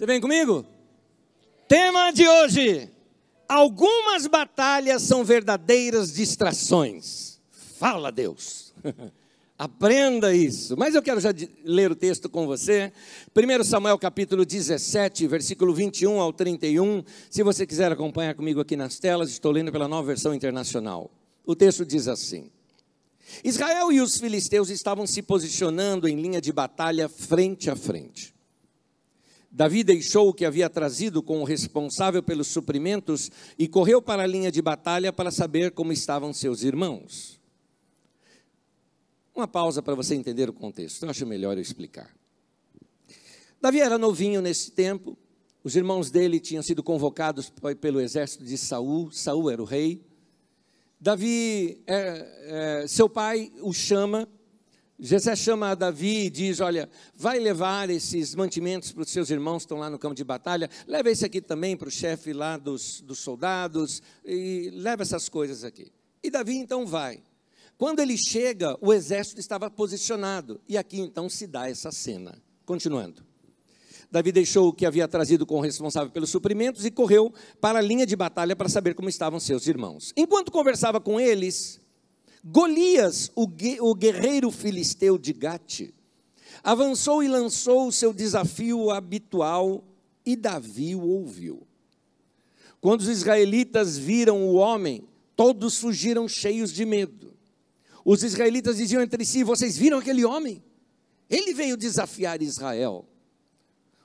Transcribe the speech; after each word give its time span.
Você 0.00 0.06
vem 0.06 0.18
comigo? 0.18 0.64
Tema 1.68 2.10
de 2.10 2.26
hoje: 2.26 2.90
Algumas 3.46 4.26
batalhas 4.26 5.02
são 5.02 5.22
verdadeiras 5.22 6.10
distrações. 6.10 7.38
Fala, 7.78 8.10
Deus. 8.10 8.72
Aprenda 9.58 10.34
isso. 10.34 10.74
Mas 10.74 10.94
eu 10.94 11.02
quero 11.02 11.20
já 11.20 11.34
ler 11.62 11.90
o 11.90 11.94
texto 11.94 12.30
com 12.30 12.46
você. 12.46 12.90
1 13.36 13.62
Samuel 13.62 13.98
capítulo 13.98 14.46
17, 14.46 15.26
versículo 15.26 15.74
21 15.74 16.18
ao 16.18 16.32
31. 16.32 17.04
Se 17.28 17.42
você 17.42 17.66
quiser 17.66 17.92
acompanhar 17.92 18.34
comigo 18.34 18.58
aqui 18.58 18.76
nas 18.76 18.98
telas, 18.98 19.28
estou 19.28 19.52
lendo 19.52 19.70
pela 19.70 19.86
nova 19.86 20.06
versão 20.06 20.32
internacional. 20.32 21.10
O 21.44 21.54
texto 21.54 21.84
diz 21.84 22.08
assim: 22.08 22.50
Israel 23.44 23.92
e 23.92 24.00
os 24.00 24.16
filisteus 24.18 24.70
estavam 24.70 25.06
se 25.06 25.20
posicionando 25.20 26.08
em 26.08 26.18
linha 26.18 26.40
de 26.40 26.54
batalha 26.54 27.06
frente 27.06 27.68
a 27.68 27.76
frente. 27.76 28.39
Davi 29.50 29.82
deixou 29.82 30.28
o 30.28 30.34
que 30.34 30.44
havia 30.44 30.70
trazido 30.70 31.22
com 31.22 31.40
o 31.40 31.44
responsável 31.44 32.22
pelos 32.22 32.46
suprimentos 32.46 33.30
e 33.58 33.66
correu 33.66 34.00
para 34.00 34.22
a 34.22 34.26
linha 34.26 34.50
de 34.50 34.62
batalha 34.62 35.12
para 35.12 35.32
saber 35.32 35.72
como 35.72 35.92
estavam 35.92 36.32
seus 36.32 36.62
irmãos. 36.62 37.40
Uma 39.34 39.48
pausa 39.48 39.82
para 39.82 39.94
você 39.96 40.14
entender 40.14 40.48
o 40.48 40.52
contexto, 40.52 41.02
eu 41.02 41.10
acho 41.10 41.26
melhor 41.26 41.56
eu 41.56 41.62
explicar. 41.62 42.14
Davi 43.60 43.80
era 43.80 43.98
novinho 43.98 44.40
nesse 44.40 44.70
tempo, 44.70 45.18
os 45.64 45.74
irmãos 45.74 46.10
dele 46.10 46.38
tinham 46.38 46.62
sido 46.62 46.82
convocados 46.82 47.52
pelo 47.80 48.00
exército 48.00 48.44
de 48.44 48.56
Saul, 48.56 49.10
Saul 49.10 49.50
era 49.50 49.60
o 49.60 49.64
rei. 49.64 50.02
Davi, 50.98 51.82
é, 51.86 52.82
é, 52.82 52.86
seu 52.86 53.08
pai 53.08 53.52
o 53.60 53.72
chama 53.72 54.28
Jessé 55.02 55.34
chama 55.34 55.74
Davi 55.74 56.26
e 56.26 56.30
diz: 56.30 56.60
Olha, 56.60 56.88
vai 57.14 57.38
levar 57.38 57.88
esses 57.88 58.34
mantimentos 58.34 58.92
para 58.92 59.02
os 59.02 59.10
seus 59.10 59.30
irmãos 59.30 59.58
que 59.58 59.64
estão 59.64 59.78
lá 59.78 59.88
no 59.88 59.98
campo 59.98 60.14
de 60.14 60.22
batalha, 60.22 60.68
leva 60.86 61.10
esse 61.10 61.24
aqui 61.24 61.40
também 61.40 61.74
para 61.74 61.88
o 61.88 61.90
chefe 61.90 62.34
lá 62.34 62.58
dos, 62.58 63.00
dos 63.00 63.18
soldados, 63.18 64.02
e 64.24 64.70
leva 64.74 65.02
essas 65.02 65.28
coisas 65.28 65.64
aqui. 65.64 65.90
E 66.22 66.30
Davi 66.30 66.56
então 66.56 66.86
vai. 66.86 67.22
Quando 67.78 68.00
ele 68.00 68.18
chega, 68.18 68.76
o 68.78 68.92
exército 68.92 69.40
estava 69.40 69.70
posicionado, 69.70 70.60
e 70.68 70.76
aqui 70.76 71.00
então 71.00 71.30
se 71.30 71.46
dá 71.46 71.66
essa 71.66 71.90
cena. 71.90 72.36
Continuando. 72.66 73.24
Davi 74.10 74.32
deixou 74.32 74.68
o 74.68 74.72
que 74.72 74.84
havia 74.84 75.08
trazido 75.08 75.46
com 75.46 75.56
o 75.56 75.60
responsável 75.60 76.10
pelos 76.10 76.28
suprimentos 76.28 76.84
e 76.84 76.90
correu 76.90 77.32
para 77.58 77.78
a 77.78 77.82
linha 77.82 78.04
de 78.04 78.16
batalha 78.16 78.54
para 78.54 78.68
saber 78.68 78.94
como 78.94 79.08
estavam 79.08 79.40
seus 79.40 79.66
irmãos. 79.66 80.12
Enquanto 80.14 80.52
conversava 80.52 81.00
com 81.00 81.18
eles, 81.18 81.80
Golias, 82.44 83.30
o, 83.34 83.46
guerreiro 83.94 84.50
filisteu 84.50 85.18
de 85.18 85.32
Gate, 85.32 85.90
avançou 86.62 87.22
e 87.22 87.28
lançou 87.28 87.88
o 87.88 87.92
seu 87.92 88.12
desafio 88.12 88.90
habitual 88.90 89.84
e 90.24 90.34
Davi 90.36 90.94
o 90.94 91.02
ouviu. 91.02 91.66
Quando 92.80 93.02
os 93.02 93.08
israelitas 93.08 93.98
viram 93.98 94.42
o 94.48 94.54
homem, 94.54 95.04
todos 95.36 95.76
fugiram 95.76 96.26
cheios 96.26 96.72
de 96.72 96.86
medo. 96.86 97.34
Os 98.04 98.22
israelitas 98.22 98.78
diziam 98.78 99.02
entre 99.02 99.24
si: 99.24 99.44
Vocês 99.44 99.76
viram 99.76 99.98
aquele 99.98 100.24
homem? 100.24 100.62
Ele 101.28 101.52
veio 101.52 101.76
desafiar 101.76 102.42
Israel. 102.42 103.06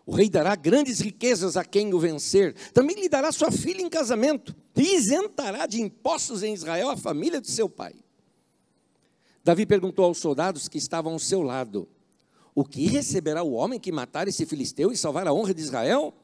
O 0.06 0.13
rei 0.13 0.30
dará 0.30 0.56
grandes 0.56 1.00
riquezas 1.00 1.58
a 1.58 1.63
quem 1.63 1.94
o 1.94 2.00
vencer. 2.00 2.53
Também 2.73 2.95
lhe 3.00 3.09
dará 3.09 3.31
sua 3.31 3.52
filha 3.52 3.81
em 3.81 3.89
casamento 3.89 4.56
e 4.75 4.95
isentará 4.95 5.66
de 5.66 5.81
impostos 5.81 6.44
em 6.44 6.53
Israel 6.53 6.89
a 6.89 6.97
família 6.97 7.41
de 7.41 7.50
seu 7.50 7.67
pai. 7.67 7.95
Davi 9.45 9.63
perguntou 9.63 10.05
aos 10.05 10.17
soldados 10.17 10.67
que 10.67 10.79
estavam 10.79 11.13
ao 11.13 11.19
seu 11.19 11.43
lado: 11.43 11.88
O 12.55 12.65
que 12.65 12.88
receberá 12.88 13.43
o 13.43 13.51
homem 13.51 13.79
que 13.79 13.91
matar 13.91 14.27
esse 14.27 14.43
filisteu 14.43 14.91
e 14.91 14.97
salvar 14.97 15.27
a 15.27 15.33
honra 15.33 15.53
de 15.53 15.61
Israel? 15.61 16.16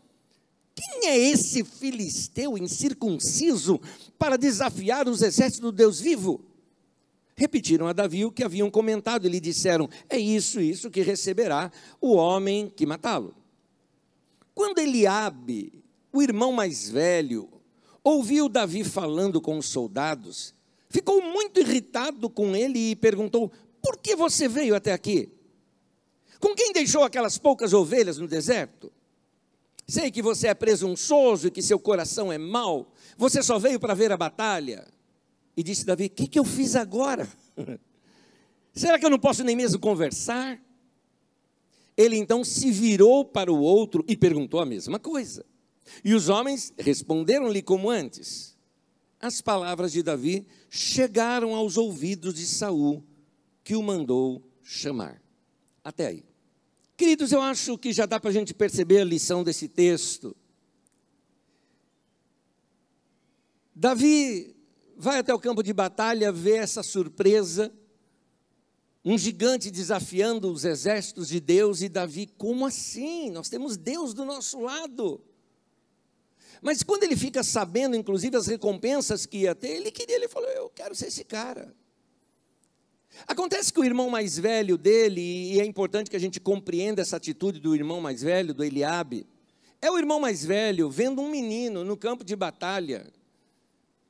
Quem 0.73 1.07
é 1.07 1.17
esse 1.19 1.63
filisteu 1.63 2.57
incircunciso 2.57 3.79
para 4.17 4.37
desafiar 4.37 5.07
os 5.07 5.21
exércitos 5.21 5.59
do 5.59 5.71
Deus 5.71 5.99
vivo? 5.99 6.43
Repetiram 7.35 7.87
a 7.87 7.93
Davi 7.93 8.25
o 8.25 8.31
que 8.31 8.43
haviam 8.43 8.71
comentado 8.71 9.27
e 9.27 9.29
lhe 9.29 9.39
disseram: 9.39 9.87
É 10.09 10.17
isso, 10.17 10.59
isso 10.59 10.89
que 10.89 11.03
receberá 11.03 11.71
o 12.01 12.15
homem 12.15 12.73
que 12.75 12.87
matá-lo. 12.87 13.35
Quando 14.55 14.79
Eliabe, 14.79 15.83
o 16.11 16.23
irmão 16.23 16.51
mais 16.51 16.89
velho, 16.89 17.47
ouviu 18.03 18.49
Davi 18.49 18.83
falando 18.83 19.39
com 19.39 19.59
os 19.59 19.67
soldados, 19.67 20.55
ficou 20.91 21.21
muito 21.21 21.59
irritado 21.59 22.29
com 22.29 22.55
ele 22.55 22.91
e 22.91 22.95
perguntou: 22.95 23.51
Por 23.81 23.97
que 23.97 24.15
você 24.15 24.47
veio 24.47 24.75
até 24.75 24.91
aqui? 24.91 25.29
Com 26.39 26.53
quem 26.53 26.73
deixou 26.73 27.03
aquelas 27.03 27.37
poucas 27.37 27.73
ovelhas 27.73 28.17
no 28.17 28.27
deserto? 28.27 28.91
Sei 29.87 30.11
que 30.11 30.21
você 30.21 30.47
é 30.47 30.53
presunçoso 30.53 31.47
e 31.47 31.51
que 31.51 31.61
seu 31.61 31.79
coração 31.79 32.31
é 32.31 32.37
mau. 32.37 32.93
Você 33.17 33.41
só 33.41 33.57
veio 33.57 33.79
para 33.79 33.93
ver 33.93 34.11
a 34.11 34.17
batalha. 34.17 34.87
E 35.55 35.63
disse 35.63 35.85
Davi: 35.85 36.05
O 36.05 36.09
que, 36.09 36.27
que 36.27 36.39
eu 36.39 36.45
fiz 36.45 36.75
agora? 36.75 37.27
Será 38.73 38.99
que 38.99 39.05
eu 39.05 39.09
não 39.09 39.19
posso 39.19 39.43
nem 39.43 39.55
mesmo 39.55 39.79
conversar? 39.79 40.61
Ele 41.97 42.15
então 42.15 42.43
se 42.43 42.71
virou 42.71 43.25
para 43.25 43.51
o 43.51 43.59
outro 43.59 44.03
e 44.07 44.15
perguntou 44.15 44.59
a 44.59 44.65
mesma 44.65 44.97
coisa. 44.97 45.45
E 46.05 46.13
os 46.13 46.29
homens 46.29 46.73
responderam-lhe 46.77 47.61
como 47.61 47.89
antes 47.89 48.50
as 49.21 49.39
palavras 49.39 49.91
de 49.91 50.01
Davi 50.01 50.47
chegaram 50.69 51.55
aos 51.55 51.77
ouvidos 51.77 52.33
de 52.33 52.45
Saul, 52.47 53.03
que 53.63 53.75
o 53.75 53.83
mandou 53.83 54.41
chamar. 54.63 55.21
Até 55.83 56.07
aí. 56.07 56.25
Queridos, 56.97 57.31
eu 57.31 57.41
acho 57.41 57.77
que 57.77 57.93
já 57.93 58.05
dá 58.05 58.19
para 58.19 58.29
a 58.29 58.33
gente 58.33 58.53
perceber 58.53 59.01
a 59.01 59.05
lição 59.05 59.43
desse 59.43 59.67
texto. 59.67 60.35
Davi 63.75 64.55
vai 64.97 65.19
até 65.19 65.33
o 65.33 65.39
campo 65.39 65.63
de 65.63 65.73
batalha, 65.73 66.31
vê 66.31 66.57
essa 66.57 66.83
surpresa, 66.83 67.73
um 69.03 69.17
gigante 69.17 69.71
desafiando 69.71 70.51
os 70.51 70.63
exércitos 70.63 71.27
de 71.27 71.39
Deus, 71.39 71.81
e 71.81 71.89
Davi, 71.89 72.27
como 72.37 72.65
assim? 72.65 73.31
Nós 73.31 73.49
temos 73.49 73.77
Deus 73.77 74.13
do 74.13 74.23
nosso 74.23 74.59
lado. 74.59 75.23
Mas 76.61 76.83
quando 76.83 77.03
ele 77.03 77.15
fica 77.15 77.43
sabendo, 77.43 77.95
inclusive, 77.95 78.37
as 78.37 78.45
recompensas 78.45 79.25
que 79.25 79.39
ia 79.39 79.55
ter, 79.55 79.69
ele 79.69 79.91
queria, 79.91 80.15
ele 80.15 80.27
falou: 80.27 80.49
Eu 80.49 80.69
quero 80.69 80.93
ser 80.93 81.07
esse 81.07 81.23
cara. 81.23 81.73
Acontece 83.27 83.73
que 83.73 83.79
o 83.79 83.83
irmão 83.83 84.09
mais 84.09 84.37
velho 84.37 84.77
dele, 84.77 85.21
e 85.21 85.59
é 85.59 85.65
importante 85.65 86.09
que 86.09 86.15
a 86.15 86.19
gente 86.19 86.39
compreenda 86.39 87.01
essa 87.01 87.17
atitude 87.17 87.59
do 87.59 87.75
irmão 87.75 87.99
mais 87.99 88.21
velho, 88.21 88.53
do 88.53 88.63
Eliabe, 88.63 89.27
é 89.81 89.89
o 89.91 89.97
irmão 89.97 90.19
mais 90.19 90.45
velho 90.45 90.89
vendo 90.89 91.21
um 91.21 91.29
menino 91.29 91.83
no 91.83 91.97
campo 91.97 92.23
de 92.23 92.35
batalha. 92.35 93.11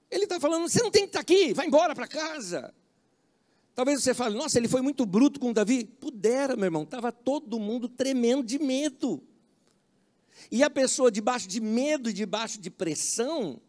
Ele 0.10 0.26
está 0.26 0.40
falando: 0.40 0.68
Você 0.68 0.84
não 0.84 0.92
tem 0.92 1.04
que 1.04 1.10
estar 1.10 1.20
tá 1.20 1.22
aqui, 1.22 1.54
vai 1.54 1.68
embora 1.68 1.96
para 1.96 2.08
casa. 2.08 2.74
Talvez 3.74 4.04
você 4.04 4.14
fale: 4.14 4.36
Nossa, 4.36 4.58
ele 4.58 4.68
foi 4.68 4.82
muito 4.82 5.06
bruto 5.06 5.40
com 5.40 5.54
Davi. 5.54 5.86
Pudera, 5.86 6.58
meu 6.58 6.66
irmão, 6.66 6.84
estava 6.84 7.14
todo 7.14 7.58
mundo 7.58 7.88
tremendo 7.88 8.44
de 8.44 8.60
medo. 8.60 9.24
E 10.52 10.64
a 10.64 10.70
pessoa 10.70 11.12
debaixo 11.12 11.48
de 11.48 11.60
medo 11.60 12.10
e 12.10 12.14
debaixo 12.14 12.60
de 12.60 12.70
pressão, 12.70 13.60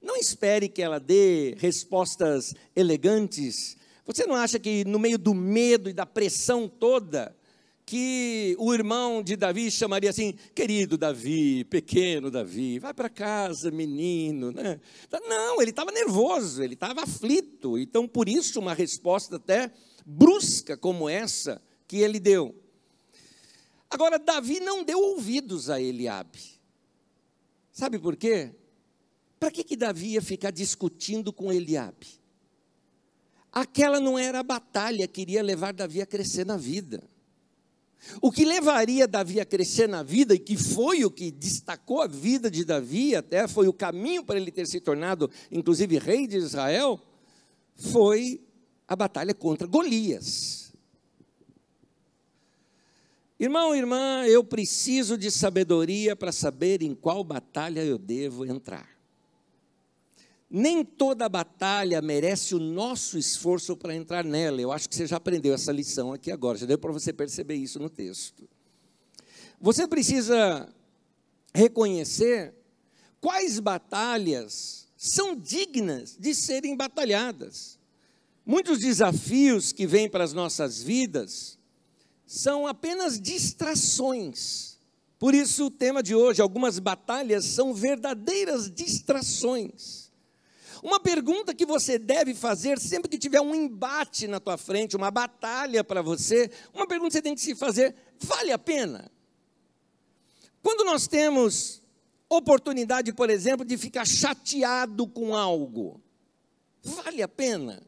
não 0.00 0.16
espere 0.16 0.68
que 0.68 0.82
ela 0.82 0.98
dê 0.98 1.54
respostas 1.58 2.54
elegantes. 2.74 3.76
Você 4.04 4.26
não 4.26 4.34
acha 4.34 4.58
que 4.58 4.84
no 4.84 4.98
meio 4.98 5.18
do 5.18 5.32
medo 5.32 5.88
e 5.88 5.92
da 5.92 6.04
pressão 6.04 6.68
toda, 6.68 7.36
que 7.84 8.56
o 8.58 8.72
irmão 8.72 9.22
de 9.22 9.36
Davi 9.36 9.70
chamaria 9.70 10.10
assim, 10.10 10.34
querido 10.54 10.96
Davi, 10.96 11.64
pequeno 11.64 12.30
Davi, 12.30 12.78
vai 12.78 12.94
para 12.94 13.08
casa, 13.08 13.70
menino, 13.70 14.50
né? 14.50 14.80
Não, 15.28 15.60
ele 15.60 15.70
estava 15.70 15.92
nervoso, 15.92 16.62
ele 16.62 16.74
estava 16.74 17.02
aflito. 17.02 17.78
Então, 17.78 18.08
por 18.08 18.28
isso, 18.28 18.60
uma 18.60 18.74
resposta 18.74 19.36
até 19.36 19.70
brusca 20.06 20.76
como 20.76 21.08
essa 21.08 21.60
que 21.86 21.98
ele 21.98 22.18
deu. 22.18 22.54
Agora, 23.92 24.18
Davi 24.18 24.58
não 24.58 24.82
deu 24.82 24.98
ouvidos 24.98 25.68
a 25.68 25.78
Eliabe. 25.78 26.40
Sabe 27.70 27.98
por 27.98 28.16
quê? 28.16 28.54
Para 29.38 29.50
que, 29.50 29.62
que 29.62 29.76
Davi 29.76 30.12
ia 30.12 30.22
ficar 30.22 30.50
discutindo 30.50 31.30
com 31.30 31.52
Eliabe? 31.52 32.06
Aquela 33.52 34.00
não 34.00 34.18
era 34.18 34.40
a 34.40 34.42
batalha 34.42 35.06
que 35.06 35.20
iria 35.20 35.42
levar 35.42 35.74
Davi 35.74 36.00
a 36.00 36.06
crescer 36.06 36.46
na 36.46 36.56
vida. 36.56 37.04
O 38.22 38.32
que 38.32 38.46
levaria 38.46 39.06
Davi 39.06 39.38
a 39.40 39.44
crescer 39.44 39.86
na 39.86 40.02
vida, 40.02 40.34
e 40.34 40.38
que 40.38 40.56
foi 40.56 41.04
o 41.04 41.10
que 41.10 41.30
destacou 41.30 42.00
a 42.00 42.06
vida 42.06 42.50
de 42.50 42.64
Davi, 42.64 43.14
até 43.14 43.46
foi 43.46 43.68
o 43.68 43.74
caminho 43.74 44.24
para 44.24 44.40
ele 44.40 44.50
ter 44.50 44.66
se 44.66 44.80
tornado, 44.80 45.30
inclusive, 45.50 45.98
rei 45.98 46.26
de 46.26 46.38
Israel, 46.38 46.98
foi 47.74 48.40
a 48.88 48.96
batalha 48.96 49.34
contra 49.34 49.66
Golias. 49.66 50.71
Irmão, 53.42 53.74
irmã, 53.74 54.24
eu 54.24 54.44
preciso 54.44 55.18
de 55.18 55.28
sabedoria 55.28 56.14
para 56.14 56.30
saber 56.30 56.80
em 56.80 56.94
qual 56.94 57.24
batalha 57.24 57.84
eu 57.84 57.98
devo 57.98 58.46
entrar. 58.46 58.88
Nem 60.48 60.84
toda 60.84 61.28
batalha 61.28 62.00
merece 62.00 62.54
o 62.54 62.60
nosso 62.60 63.18
esforço 63.18 63.76
para 63.76 63.96
entrar 63.96 64.24
nela. 64.24 64.60
Eu 64.60 64.70
acho 64.70 64.88
que 64.88 64.94
você 64.94 65.08
já 65.08 65.16
aprendeu 65.16 65.52
essa 65.52 65.72
lição 65.72 66.12
aqui 66.12 66.30
agora, 66.30 66.56
já 66.56 66.66
deu 66.66 66.78
para 66.78 66.92
você 66.92 67.12
perceber 67.12 67.56
isso 67.56 67.80
no 67.80 67.90
texto. 67.90 68.48
Você 69.60 69.88
precisa 69.88 70.72
reconhecer 71.52 72.54
quais 73.20 73.58
batalhas 73.58 74.86
são 74.96 75.34
dignas 75.34 76.16
de 76.16 76.32
serem 76.32 76.76
batalhadas. 76.76 77.76
Muitos 78.46 78.78
desafios 78.78 79.72
que 79.72 79.84
vêm 79.84 80.08
para 80.08 80.22
as 80.22 80.32
nossas 80.32 80.80
vidas 80.80 81.58
são 82.32 82.66
apenas 82.66 83.20
distrações. 83.20 84.78
Por 85.18 85.34
isso, 85.34 85.66
o 85.66 85.70
tema 85.70 86.02
de 86.02 86.14
hoje, 86.14 86.40
algumas 86.40 86.78
batalhas 86.78 87.44
são 87.44 87.74
verdadeiras 87.74 88.70
distrações. 88.70 90.10
Uma 90.82 90.98
pergunta 90.98 91.54
que 91.54 91.66
você 91.66 91.98
deve 91.98 92.34
fazer 92.34 92.80
sempre 92.80 93.10
que 93.10 93.18
tiver 93.18 93.42
um 93.42 93.54
embate 93.54 94.26
na 94.26 94.40
tua 94.40 94.56
frente, 94.56 94.96
uma 94.96 95.10
batalha 95.10 95.84
para 95.84 96.00
você, 96.00 96.50
uma 96.72 96.86
pergunta 96.86 97.10
que 97.10 97.16
você 97.18 97.22
tem 97.22 97.34
que 97.34 97.40
se 97.42 97.54
fazer: 97.54 97.94
vale 98.18 98.50
a 98.50 98.58
pena? 98.58 99.12
Quando 100.62 100.86
nós 100.86 101.06
temos 101.06 101.82
oportunidade, 102.30 103.12
por 103.12 103.28
exemplo, 103.28 103.64
de 103.64 103.76
ficar 103.76 104.06
chateado 104.06 105.06
com 105.06 105.36
algo, 105.36 106.00
vale 106.82 107.22
a 107.22 107.28
pena? 107.28 107.82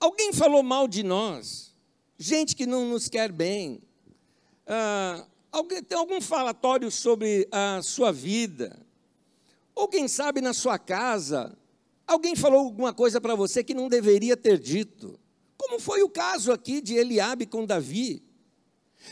Alguém 0.00 0.32
falou 0.32 0.62
mal 0.62 0.88
de 0.88 1.02
nós, 1.02 1.71
gente 2.22 2.54
que 2.54 2.66
não 2.66 2.88
nos 2.88 3.08
quer 3.08 3.32
bem, 3.32 3.82
ah, 4.66 5.26
alguém, 5.50 5.82
tem 5.82 5.98
algum 5.98 6.20
falatório 6.20 6.90
sobre 6.90 7.48
a 7.50 7.80
sua 7.82 8.12
vida, 8.12 8.78
ou 9.74 9.88
quem 9.88 10.06
sabe 10.06 10.40
na 10.40 10.54
sua 10.54 10.78
casa, 10.78 11.56
alguém 12.06 12.36
falou 12.36 12.60
alguma 12.60 12.92
coisa 12.94 13.20
para 13.20 13.34
você 13.34 13.64
que 13.64 13.74
não 13.74 13.88
deveria 13.88 14.36
ter 14.36 14.58
dito. 14.58 15.18
Como 15.56 15.80
foi 15.80 16.02
o 16.02 16.08
caso 16.08 16.52
aqui 16.52 16.80
de 16.80 16.94
Eliabe 16.94 17.46
com 17.46 17.66
Davi. 17.66 18.22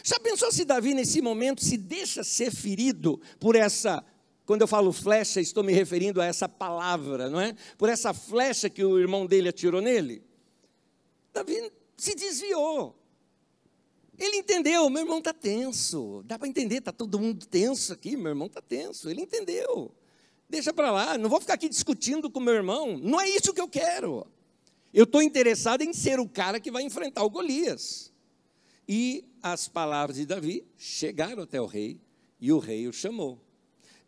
Já 0.05 0.21
pensou 0.21 0.53
se 0.53 0.65
Davi, 0.65 0.95
nesse 0.95 1.21
momento, 1.21 1.65
se 1.65 1.77
deixa 1.77 2.23
ser 2.23 2.53
ferido 2.53 3.21
por 3.41 3.57
essa. 3.57 4.05
Quando 4.47 4.63
eu 4.63 4.69
falo 4.69 4.93
flecha, 4.93 5.41
estou 5.41 5.65
me 5.65 5.73
referindo 5.73 6.21
a 6.21 6.25
essa 6.25 6.49
palavra, 6.49 7.29
não 7.29 7.41
é? 7.41 7.57
Por 7.77 7.89
essa 7.89 8.13
flecha 8.13 8.71
que 8.71 8.85
o 8.85 8.99
irmão 8.99 9.27
dele 9.27 9.49
atirou 9.49 9.81
nele. 9.81 10.23
Davi 11.33 11.73
se 11.97 12.15
desviou. 12.15 13.00
Ele 14.21 14.37
entendeu, 14.37 14.89
meu 14.91 15.03
irmão 15.03 15.19
está 15.19 15.33
tenso. 15.33 16.23
Dá 16.27 16.39
para 16.39 16.47
entender, 16.47 16.77
está 16.77 16.93
todo 16.93 17.19
mundo 17.19 17.47
tenso 17.47 17.93
aqui, 17.93 18.17
meu 18.17 18.29
irmão 18.29 18.47
está 18.47 18.61
tenso. 18.61 19.11
Ele 19.11 19.23
entendeu 19.23 19.93
deixa 20.51 20.73
para 20.73 20.91
lá, 20.91 21.17
não 21.17 21.31
vou 21.31 21.41
ficar 21.41 21.55
aqui 21.55 21.69
discutindo 21.69 22.29
com 22.29 22.41
meu 22.41 22.55
irmão, 22.55 22.99
não 22.99 23.21
é 23.21 23.29
isso 23.29 23.55
que 23.55 23.61
eu 23.61 23.69
quero. 23.69 24.27
Eu 24.93 25.05
estou 25.05 25.23
interessado 25.23 25.83
em 25.83 25.93
ser 25.93 26.19
o 26.19 26.29
cara 26.29 26.59
que 26.59 26.71
vai 26.71 26.83
enfrentar 26.83 27.23
o 27.23 27.31
Golias. 27.31 28.13
E 28.89 29.25
as 29.41 29.69
palavras 29.69 30.17
de 30.17 30.27
Davi 30.27 30.67
chegaram 30.77 31.45
até 31.45 31.61
o 31.61 31.67
rei, 31.67 32.01
e 32.41 32.53
o 32.53 32.59
rei 32.59 32.89
o 32.89 32.93
chamou. 32.93 33.41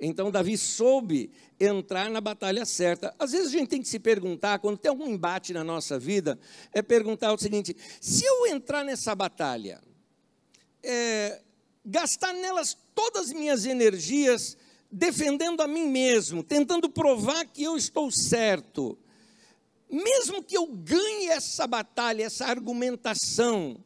Então 0.01 0.33
Davi 0.33 0.59
soube 0.59 1.31
entrar 1.61 2.11
na 2.11 2.21
batalha 2.21 2.67
certa. 2.67 3.15
Às 3.17 3.31
vezes 3.31 3.55
a 3.55 3.59
gente 3.59 3.69
tem 3.69 3.81
que 3.81 3.87
se 3.87 4.01
perguntar, 4.01 4.59
quando 4.59 4.79
tem 4.79 4.89
algum 4.89 5.07
embate 5.07 5.53
na 5.53 5.63
nossa 5.63 5.97
vida, 5.97 6.37
é 6.73 6.83
perguntar 6.83 7.33
o 7.33 7.39
seguinte: 7.39 7.77
se 8.01 8.25
eu 8.25 8.49
entrar 8.49 8.83
nessa 8.83 9.15
batalha, 9.15 9.81
é, 10.83 11.41
gastar 11.85 12.33
nelas 12.33 12.77
todas 12.95 13.29
as 13.29 13.33
minhas 13.33 13.65
energias, 13.65 14.57
defendendo 14.91 15.61
a 15.61 15.69
mim 15.69 15.87
mesmo, 15.89 16.43
tentando 16.43 16.89
provar 16.89 17.47
que 17.47 17.63
eu 17.63 17.77
estou 17.77 18.11
certo, 18.11 18.99
mesmo 19.91 20.43
que 20.43 20.57
eu 20.57 20.67
ganhe 20.67 21.29
essa 21.29 21.67
batalha, 21.67 22.25
essa 22.25 22.47
argumentação, 22.47 23.83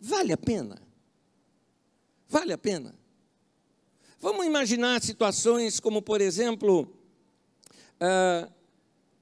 vale 0.00 0.32
a 0.32 0.38
pena? 0.38 0.80
Vale 2.28 2.52
a 2.52 2.58
pena? 2.58 2.94
Vamos 4.18 4.46
imaginar 4.46 5.02
situações 5.02 5.78
como, 5.78 6.00
por 6.00 6.20
exemplo, 6.20 6.90
uh, 8.00 8.52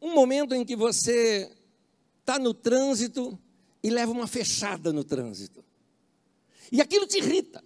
um 0.01 0.15
momento 0.15 0.55
em 0.55 0.65
que 0.65 0.77
você 0.77 1.51
está 2.21 2.39
no 2.39 2.55
trânsito 2.55 3.39
e 3.83 3.91
leva 3.91 4.13
uma 4.13 4.27
fechada 4.27 4.93
no 4.93 5.05
trânsito. 5.05 5.65
E 6.71 6.81
aquilo 6.81 7.07
te 7.07 7.19
irrita. 7.19 7.63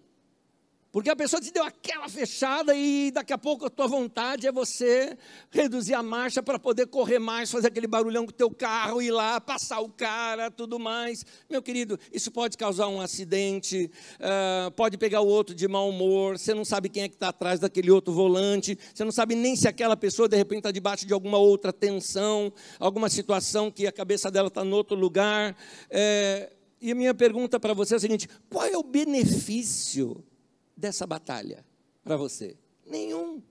Porque 0.90 1.10
a 1.10 1.16
pessoa 1.16 1.40
te 1.40 1.52
deu 1.52 1.62
aquela 1.62 2.08
fechada 2.08 2.74
e 2.74 3.10
daqui 3.10 3.30
a 3.30 3.36
pouco 3.36 3.66
a 3.66 3.70
tua 3.70 3.86
vontade 3.86 4.46
é 4.46 4.52
você 4.52 5.18
reduzir 5.50 5.92
a 5.92 6.02
marcha 6.02 6.42
para 6.42 6.58
poder 6.58 6.86
correr 6.86 7.18
mais, 7.18 7.50
fazer 7.50 7.68
aquele 7.68 7.86
barulhão 7.86 8.24
com 8.24 8.30
o 8.30 8.34
teu 8.34 8.50
carro, 8.50 9.02
ir 9.02 9.10
lá, 9.10 9.38
passar 9.38 9.80
o 9.80 9.90
cara, 9.90 10.50
tudo 10.50 10.78
mais. 10.78 11.26
Meu 11.48 11.60
querido, 11.60 12.00
isso 12.10 12.30
pode 12.30 12.56
causar 12.56 12.88
um 12.88 13.02
acidente, 13.02 13.90
uh, 14.14 14.70
pode 14.70 14.96
pegar 14.96 15.20
o 15.20 15.26
outro 15.26 15.54
de 15.54 15.68
mau 15.68 15.90
humor, 15.90 16.38
você 16.38 16.54
não 16.54 16.64
sabe 16.64 16.88
quem 16.88 17.02
é 17.02 17.08
que 17.08 17.16
está 17.16 17.28
atrás 17.28 17.60
daquele 17.60 17.90
outro 17.90 18.12
volante, 18.14 18.78
você 18.94 19.04
não 19.04 19.12
sabe 19.12 19.34
nem 19.34 19.54
se 19.56 19.68
aquela 19.68 19.96
pessoa 19.96 20.26
de 20.26 20.38
repente 20.38 20.60
está 20.60 20.70
debaixo 20.70 21.06
de 21.06 21.12
alguma 21.12 21.36
outra 21.36 21.70
tensão, 21.70 22.50
alguma 22.80 23.10
situação 23.10 23.70
que 23.70 23.86
a 23.86 23.92
cabeça 23.92 24.30
dela 24.30 24.48
está 24.48 24.64
em 24.64 24.72
outro 24.72 24.96
lugar. 24.96 25.54
É, 25.90 26.50
e 26.80 26.92
a 26.92 26.94
minha 26.94 27.14
pergunta 27.14 27.58
para 27.58 27.74
você 27.74 27.94
é 27.94 27.96
a 27.96 28.00
seguinte: 28.00 28.28
qual 28.48 28.64
é 28.64 28.76
o 28.76 28.82
benefício 28.82 30.24
dessa 30.76 31.06
batalha 31.06 31.64
para 32.04 32.16
você? 32.16 32.56
Nenhum. 32.86 33.42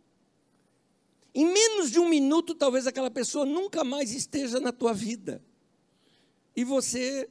Em 1.33 1.45
menos 1.45 1.91
de 1.91 1.99
um 1.99 2.09
minuto, 2.09 2.55
talvez 2.55 2.87
aquela 2.87 3.11
pessoa 3.11 3.45
nunca 3.45 3.83
mais 3.83 4.11
esteja 4.11 4.59
na 4.59 4.71
tua 4.71 4.93
vida. 4.93 5.43
E 6.55 6.63
você 6.63 7.29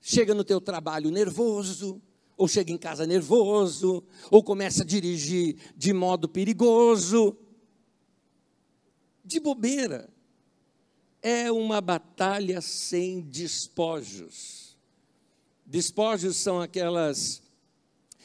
chega 0.00 0.34
no 0.34 0.42
teu 0.42 0.60
trabalho 0.60 1.10
nervoso, 1.10 2.02
ou 2.36 2.48
chega 2.48 2.72
em 2.72 2.78
casa 2.78 3.06
nervoso, 3.06 4.02
ou 4.30 4.42
começa 4.42 4.82
a 4.82 4.86
dirigir 4.86 5.56
de 5.76 5.92
modo 5.92 6.28
perigoso. 6.28 7.36
De 9.24 9.38
bobeira. 9.38 10.12
É 11.22 11.50
uma 11.52 11.80
batalha 11.80 12.60
sem 12.60 13.20
despojos. 13.20 14.65
Despojos 15.66 16.36
são 16.36 16.60
aquelas 16.60 17.42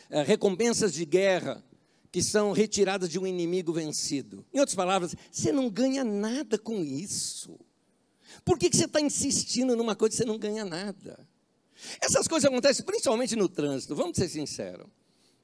é, 0.10 0.22
recompensas 0.22 0.94
de 0.94 1.04
guerra 1.06 1.64
que 2.12 2.22
são 2.22 2.52
retiradas 2.52 3.10
de 3.10 3.18
um 3.18 3.26
inimigo 3.26 3.74
vencido. 3.74 4.46
Em 4.54 4.60
outras 4.60 4.76
palavras, 4.76 5.16
você 5.32 5.52
não 5.52 5.70
ganha 5.70 6.04
nada 6.04 6.58
com 6.58 6.84
isso. 6.84 7.58
Por 8.44 8.60
que, 8.60 8.70
que 8.70 8.78
você 8.78 8.86
está 8.86 9.02
insistindo 9.02 9.76
numa 9.76 9.96
coisa 9.96 10.12
que 10.12 10.18
você 10.18 10.26
não 10.26 10.38
ganha 10.38 10.66
nada? 10.66 11.18
Essas 12.00 12.28
coisas 12.28 12.50
acontecem 12.50 12.86
principalmente 12.86 13.36
no 13.36 13.50
trânsito, 13.50 13.96
vamos 13.96 14.18
ser 14.18 14.30
sinceros. 14.30 14.88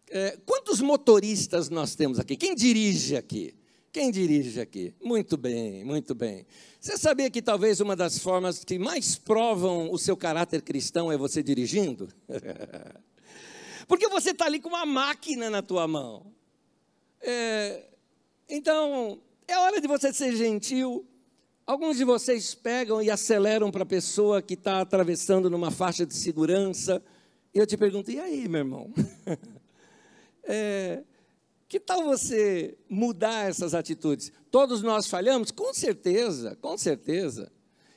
É, 0.09 0.37
quantos 0.45 0.79
motoristas 0.81 1.69
nós 1.69 1.95
temos 1.95 2.19
aqui? 2.19 2.35
Quem 2.35 2.53
dirige 2.53 3.15
aqui? 3.15 3.55
Quem 3.91 4.11
dirige 4.11 4.59
aqui? 4.59 4.93
Muito 5.01 5.37
bem, 5.37 5.83
muito 5.83 6.13
bem. 6.13 6.45
Você 6.79 6.97
sabia 6.97 7.29
que 7.29 7.41
talvez 7.41 7.79
uma 7.79 7.95
das 7.95 8.19
formas 8.19 8.63
que 8.63 8.77
mais 8.77 9.15
provam 9.15 9.91
o 9.91 9.97
seu 9.97 10.15
caráter 10.15 10.61
cristão 10.61 11.11
é 11.11 11.17
você 11.17 11.41
dirigindo? 11.41 12.07
Porque 13.87 14.07
você 14.09 14.31
está 14.31 14.45
ali 14.45 14.59
com 14.59 14.69
uma 14.69 14.85
máquina 14.85 15.49
na 15.49 15.61
tua 15.61 15.87
mão. 15.87 16.31
É, 17.21 17.85
então, 18.49 19.19
é 19.47 19.57
hora 19.57 19.81
de 19.81 19.87
você 19.87 20.13
ser 20.13 20.35
gentil. 20.35 21.05
Alguns 21.65 21.97
de 21.97 22.03
vocês 22.03 22.53
pegam 22.53 23.01
e 23.01 23.09
aceleram 23.09 23.71
para 23.71 23.83
a 23.83 23.85
pessoa 23.85 24.41
que 24.41 24.53
está 24.53 24.81
atravessando 24.81 25.49
numa 25.49 25.71
faixa 25.71 26.05
de 26.05 26.13
segurança. 26.13 27.03
E 27.53 27.59
eu 27.59 27.65
te 27.65 27.75
pergunto, 27.75 28.11
e 28.11 28.19
aí, 28.19 28.47
meu 28.47 28.59
irmão? 28.59 28.93
é, 30.43 31.03
que 31.67 31.79
tal 31.79 32.03
você 32.05 32.77
mudar 32.89 33.49
essas 33.49 33.73
atitudes? 33.73 34.31
Todos 34.49 34.81
nós 34.81 35.07
falhamos? 35.07 35.51
Com 35.51 35.73
certeza, 35.73 36.55
com 36.61 36.77
certeza. 36.77 37.51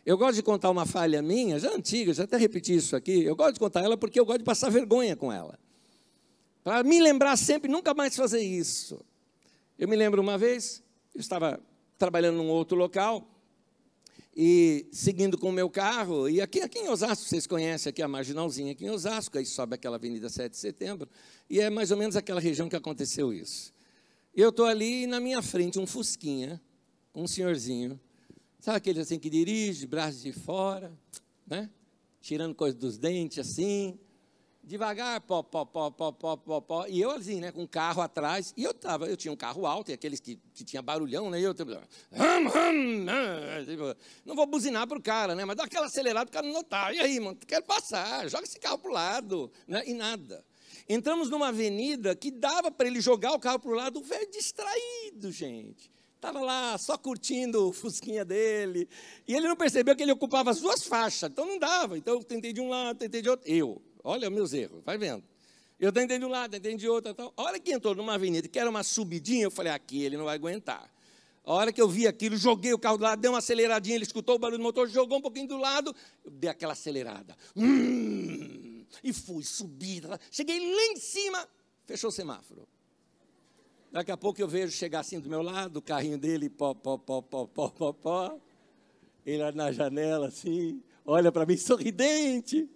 Eu 0.05 0.19
gosto 0.19 0.35
de 0.35 0.43
contar 0.43 0.71
uma 0.71 0.87
falha 0.87 1.23
minha, 1.23 1.59
já 1.59 1.73
antiga, 1.73 2.13
já 2.13 2.25
até 2.25 2.37
repeti 2.37 2.75
isso 2.75 2.97
aqui. 2.97 3.23
Eu 3.23 3.37
gosto 3.37 3.55
de 3.55 3.61
contar 3.61 3.83
ela 3.83 3.97
porque 3.97 4.19
eu 4.19 4.25
gosto 4.27 4.39
de 4.39 4.45
passar 4.45 4.71
vergonha 4.71 5.15
com 5.15 5.33
ela. 5.33 5.59
Para 6.65 6.83
me 6.83 7.01
lembrar 7.01 7.37
sempre, 7.37 7.71
nunca 7.71 7.95
mais 7.95 8.17
fazer 8.17 8.41
isso. 8.41 9.05
Eu 9.79 9.89
me 9.89 9.97
lembro 9.97 10.21
uma 10.21 10.37
vez, 10.37 10.83
eu 11.15 11.21
estava 11.21 11.61
trabalhando 11.97 12.37
num 12.37 12.49
outro 12.49 12.77
local, 12.77 13.27
e 14.37 14.87
seguindo 14.93 15.37
com 15.37 15.49
o 15.49 15.53
meu 15.53 15.69
carro, 15.69 16.29
e 16.29 16.41
aqui, 16.41 16.61
aqui 16.61 16.79
em 16.79 16.89
Osasco, 16.89 17.25
vocês 17.25 17.47
conhecem 17.47 17.91
aqui 17.91 18.01
a 18.01 18.09
Marginalzinha, 18.09 18.73
aqui 18.73 18.85
em 18.85 18.91
Osasco, 18.91 19.37
aí 19.37 19.45
sobe 19.45 19.75
aquela 19.75 19.97
Avenida 19.97 20.29
7 20.29 20.53
de 20.53 20.59
Setembro, 20.59 21.09
e 21.49 21.61
é 21.61 21.69
mais 21.69 21.91
ou 21.91 21.97
menos 21.97 22.17
aquela 22.17 22.41
região 22.41 22.69
que 22.69 22.77
aconteceu 22.77 23.33
isso. 23.33 23.73
Eu 24.35 24.51
estou 24.51 24.67
ali, 24.67 25.03
e 25.03 25.07
na 25.07 25.19
minha 25.19 25.43
frente, 25.43 25.79
um 25.79 25.87
fusquinha, 25.87 26.61
um 27.15 27.27
senhorzinho, 27.27 27.99
sabe 28.61 28.77
aquele 28.77 29.01
assim 29.01 29.19
que 29.19 29.29
dirige, 29.29 29.87
braços 29.87 30.23
de 30.23 30.33
fora, 30.33 30.93
né? 31.47 31.69
tirando 32.21 32.55
coisa 32.55 32.77
dos 32.77 32.99
dentes 32.99 33.39
assim, 33.39 33.99
devagar, 34.63 35.21
pó, 35.23 35.43
pó, 35.43 35.65
pó, 35.65 35.91
pó, 35.91 36.13
pó, 36.13 36.37
pó, 36.37 36.61
pó. 36.61 36.87
E 36.87 37.01
eu 37.01 37.11
assim, 37.11 37.41
né, 37.41 37.51
com 37.51 37.63
o 37.63 37.69
carro 37.69 38.03
atrás. 38.03 38.53
E 38.57 38.63
eu 38.63 38.75
tava, 38.75 39.07
eu 39.07 39.17
tinha 39.17 39.33
um 39.33 39.37
carro 39.37 39.67
alto, 39.67 39.91
e 39.91 39.95
aqueles 39.95 40.21
que, 40.21 40.39
que 40.55 40.65
tinha 40.65 40.83
barulhão, 40.83 41.31
né? 41.31 41.41
E 41.41 41.43
eu 41.43 41.55
tipo, 41.55 41.73
hum, 41.73 41.77
hum, 42.13 43.07
hum, 43.07 43.95
não 44.25 44.35
vou 44.35 44.47
buzinar 44.47 44.87
pro 44.87 45.01
cara, 45.01 45.35
né? 45.35 45.45
Mas 45.45 45.57
dá 45.57 45.65
aquela 45.65 45.87
acelerada 45.87 46.27
para 46.27 46.31
o 46.31 46.35
cara 46.35 46.47
não 46.47 46.55
notar. 46.55 46.95
E 46.95 47.01
aí, 47.01 47.19
mano, 47.19 47.37
quero 47.47 47.65
passar, 47.65 48.29
joga 48.29 48.45
esse 48.45 48.59
carro 48.59 48.79
pro 48.79 48.93
lado, 48.93 49.51
né? 49.67 49.83
E 49.87 49.95
nada. 49.95 50.45
Entramos 50.89 51.31
numa 51.31 51.49
avenida 51.49 52.15
que 52.15 52.31
dava 52.31 52.71
para 52.71 52.87
ele 52.87 53.01
jogar 53.01 53.33
o 53.33 53.39
carro 53.39 53.59
para 53.59 53.71
o 53.71 53.75
lado, 53.75 54.01
o 54.01 54.03
velho 54.03 54.31
distraído, 54.31 55.31
gente. 55.31 55.91
Estava 56.17 56.41
lá 56.41 56.77
só 56.77 56.99
curtindo 56.99 57.69
o 57.69 57.73
fusquinha 57.73 58.27
dele. 58.27 58.87
E 59.27 59.35
ele 59.35 59.49
não 59.49 59.57
percebeu 59.57 59.97
que 59.97 60.03
ele 60.03 60.13
ocupava 60.13 60.51
as 60.51 60.61
duas 60.61 60.83
faixas, 60.83 61.31
então 61.31 61.47
não 61.47 61.59
dava. 61.59 61.97
Então 61.97 62.15
eu 62.15 62.23
tentei 62.23 62.53
de 62.53 62.61
um 62.61 62.69
lado, 62.69 62.99
tentei 62.99 63.23
de 63.23 63.31
outro. 63.31 63.49
Eu, 63.49 63.81
olha 64.03 64.31
meus 64.31 64.53
erros, 64.53 64.83
vai 64.85 64.99
vendo. 64.99 65.23
Eu 65.79 65.91
tentei 65.91 66.19
de 66.19 66.25
um 66.25 66.29
lado, 66.29 66.51
tentei 66.51 66.77
de 66.77 66.89
outro. 66.89 67.11
Então, 67.11 67.33
a 67.37 67.43
hora 67.43 67.59
que 67.59 67.73
entrou 67.73 67.95
numa 67.95 68.15
avenida 68.15 68.47
que 68.47 68.59
era 68.59 68.69
uma 68.69 68.83
subidinha, 68.83 69.45
eu 69.45 69.51
falei, 69.51 69.73
aqui 69.73 70.03
ele 70.03 70.17
não 70.17 70.27
vai 70.27 70.35
aguentar. 70.35 70.91
A 71.43 71.55
hora 71.55 71.73
que 71.73 71.81
eu 71.81 71.89
vi 71.89 72.07
aquilo, 72.07 72.37
joguei 72.37 72.73
o 72.75 72.79
carro 72.79 72.99
do 72.99 73.05
lado, 73.05 73.19
dei 73.19 73.31
uma 73.31 73.39
aceleradinha, 73.39 73.97
ele 73.97 74.05
escutou 74.05 74.37
o 74.37 74.39
barulho 74.39 74.59
do 74.59 74.63
motor, 74.63 74.87
jogou 74.89 75.19
um 75.19 75.23
pouquinho 75.23 75.49
do 75.49 75.57
lado, 75.57 75.95
eu 76.23 76.31
dei 76.31 76.51
aquela 76.51 76.75
acelerada. 76.75 77.35
Hum, 77.57 78.85
e 79.03 79.13
fui, 79.13 79.43
subi. 79.43 80.03
Cheguei 80.31 80.59
lá 80.59 80.85
em 80.93 80.97
cima, 80.97 81.49
fechou 81.87 82.11
o 82.11 82.13
semáforo. 82.13 82.69
Daqui 83.91 84.13
a 84.13 84.17
pouco 84.17 84.41
eu 84.41 84.47
vejo 84.47 84.71
chegar 84.71 85.01
assim 85.01 85.19
do 85.19 85.31
meu 85.31 85.43
lado, 85.43 85.79
o 85.79 85.83
carrinho 85.83 86.19
dele, 86.19 86.51
pó, 86.51 86.75
pó, 86.75 86.99
pó, 86.99 87.23
pó, 87.23 87.47
pó, 87.47 87.69
pó, 87.71 87.93
pó. 87.93 88.39
Ele 89.25 89.51
na 89.53 89.73
janela 89.73 90.29
assim, 90.29 90.83
olha 91.07 91.33
para 91.33 91.47
mim 91.47 91.57
sorridente. 91.57 92.69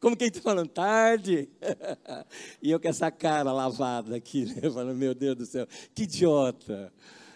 Como 0.00 0.16
quem 0.16 0.28
está 0.28 0.40
falando, 0.40 0.68
tarde. 0.68 1.48
e 2.62 2.70
eu 2.70 2.78
com 2.78 2.88
essa 2.88 3.10
cara 3.10 3.52
lavada 3.52 4.16
aqui, 4.16 4.44
né? 4.44 4.60
Falando, 4.70 4.94
meu 4.94 5.14
Deus 5.14 5.36
do 5.36 5.46
céu, 5.46 5.66
que 5.94 6.02
idiota. 6.02 6.92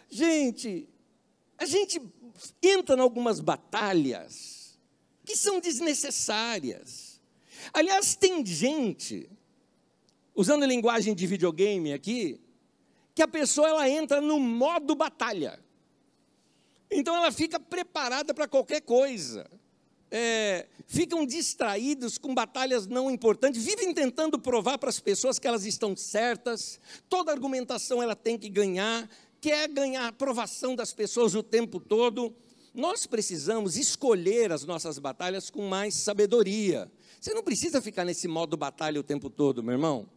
Gente, 0.08 0.88
a 1.56 1.64
gente 1.64 2.00
entra 2.62 2.96
em 2.96 3.00
algumas 3.00 3.40
batalhas 3.40 4.78
que 5.24 5.36
são 5.36 5.60
desnecessárias. 5.60 7.20
Aliás, 7.72 8.14
tem 8.14 8.44
gente, 8.44 9.30
usando 10.34 10.62
a 10.62 10.66
linguagem 10.66 11.14
de 11.14 11.26
videogame 11.26 11.92
aqui, 11.92 12.40
que 13.14 13.22
a 13.22 13.28
pessoa 13.28 13.68
ela 13.68 13.88
entra 13.88 14.20
no 14.20 14.38
modo 14.38 14.94
batalha. 14.94 15.62
Então 16.90 17.14
ela 17.14 17.30
fica 17.30 17.60
preparada 17.60 18.34
para 18.34 18.48
qualquer 18.48 18.80
coisa. 18.80 19.48
É, 20.10 20.66
ficam 20.86 21.24
distraídos 21.24 22.18
com 22.18 22.34
batalhas 22.34 22.86
não 22.86 23.10
importantes, 23.10 23.64
vivem 23.64 23.94
tentando 23.94 24.38
provar 24.38 24.76
para 24.76 24.90
as 24.90 24.98
pessoas 24.98 25.38
que 25.38 25.46
elas 25.46 25.64
estão 25.64 25.96
certas, 25.96 26.80
toda 27.08 27.30
argumentação 27.30 28.02
ela 28.02 28.16
tem 28.16 28.36
que 28.36 28.48
ganhar, 28.48 29.08
quer 29.40 29.68
ganhar 29.68 30.02
a 30.02 30.08
aprovação 30.08 30.74
das 30.74 30.92
pessoas 30.92 31.34
o 31.34 31.42
tempo 31.42 31.78
todo. 31.78 32.34
Nós 32.74 33.06
precisamos 33.06 33.76
escolher 33.76 34.52
as 34.52 34.64
nossas 34.64 34.98
batalhas 34.98 35.48
com 35.48 35.66
mais 35.68 35.94
sabedoria. 35.94 36.90
Você 37.20 37.34
não 37.34 37.42
precisa 37.42 37.80
ficar 37.80 38.04
nesse 38.04 38.26
modo 38.26 38.56
batalha 38.56 39.00
o 39.00 39.04
tempo 39.04 39.28
todo, 39.28 39.62
meu 39.62 39.72
irmão. 39.72 40.08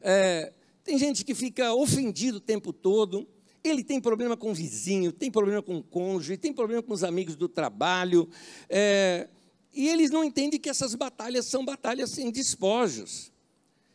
É, 0.00 0.52
tem 0.82 0.98
gente 0.98 1.24
que 1.24 1.34
fica 1.34 1.72
ofendido 1.74 2.38
o 2.38 2.40
tempo 2.40 2.72
todo. 2.72 3.28
Ele 3.62 3.84
tem 3.84 4.00
problema 4.00 4.36
com 4.36 4.50
o 4.50 4.54
vizinho, 4.54 5.12
tem 5.12 5.30
problema 5.30 5.62
com 5.62 5.76
o 5.76 5.82
cônjuge, 5.82 6.36
tem 6.36 6.52
problema 6.52 6.82
com 6.82 6.94
os 6.94 7.04
amigos 7.04 7.36
do 7.36 7.48
trabalho. 7.48 8.28
É, 8.68 9.28
e 9.72 9.88
eles 9.88 10.10
não 10.10 10.24
entendem 10.24 10.58
que 10.58 10.68
essas 10.68 10.94
batalhas 10.94 11.46
são 11.46 11.64
batalhas 11.64 12.10
sem 12.10 12.30
despojos. 12.30 13.30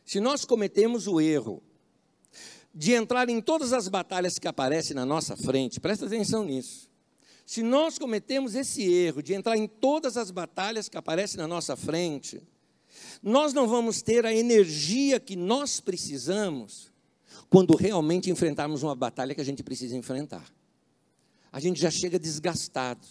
Se 0.04 0.20
nós 0.20 0.44
cometemos 0.44 1.06
o 1.08 1.20
erro 1.20 1.62
de 2.72 2.92
entrar 2.92 3.28
em 3.28 3.40
todas 3.40 3.72
as 3.72 3.88
batalhas 3.88 4.38
que 4.38 4.46
aparecem 4.46 4.94
na 4.94 5.04
nossa 5.04 5.36
frente, 5.36 5.80
presta 5.80 6.06
atenção 6.06 6.44
nisso. 6.44 6.88
Se 7.44 7.62
nós 7.62 7.98
cometemos 7.98 8.54
esse 8.54 8.82
erro 8.82 9.22
de 9.22 9.32
entrar 9.32 9.56
em 9.56 9.66
todas 9.66 10.16
as 10.16 10.30
batalhas 10.30 10.88
que 10.88 10.96
aparecem 10.96 11.38
na 11.38 11.46
nossa 11.48 11.76
frente, 11.76 12.42
nós 13.22 13.52
não 13.52 13.66
vamos 13.66 14.02
ter 14.02 14.26
a 14.26 14.34
energia 14.34 15.18
que 15.18 15.36
nós 15.36 15.80
precisamos 15.80 16.92
quando 17.48 17.76
realmente 17.76 18.30
enfrentarmos 18.30 18.82
uma 18.82 18.94
batalha 18.94 19.34
que 19.34 19.40
a 19.40 19.44
gente 19.44 19.62
precisa 19.62 19.96
enfrentar. 19.96 20.46
A 21.52 21.60
gente 21.60 21.80
já 21.80 21.90
chega 21.90 22.18
desgastado. 22.18 23.06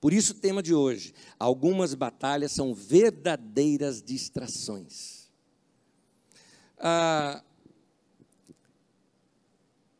Por 0.00 0.12
isso, 0.12 0.32
o 0.32 0.36
tema 0.36 0.62
de 0.62 0.74
hoje: 0.74 1.12
algumas 1.38 1.94
batalhas 1.94 2.52
são 2.52 2.74
verdadeiras 2.74 4.02
distrações. 4.02 5.28
Ah, 6.78 7.42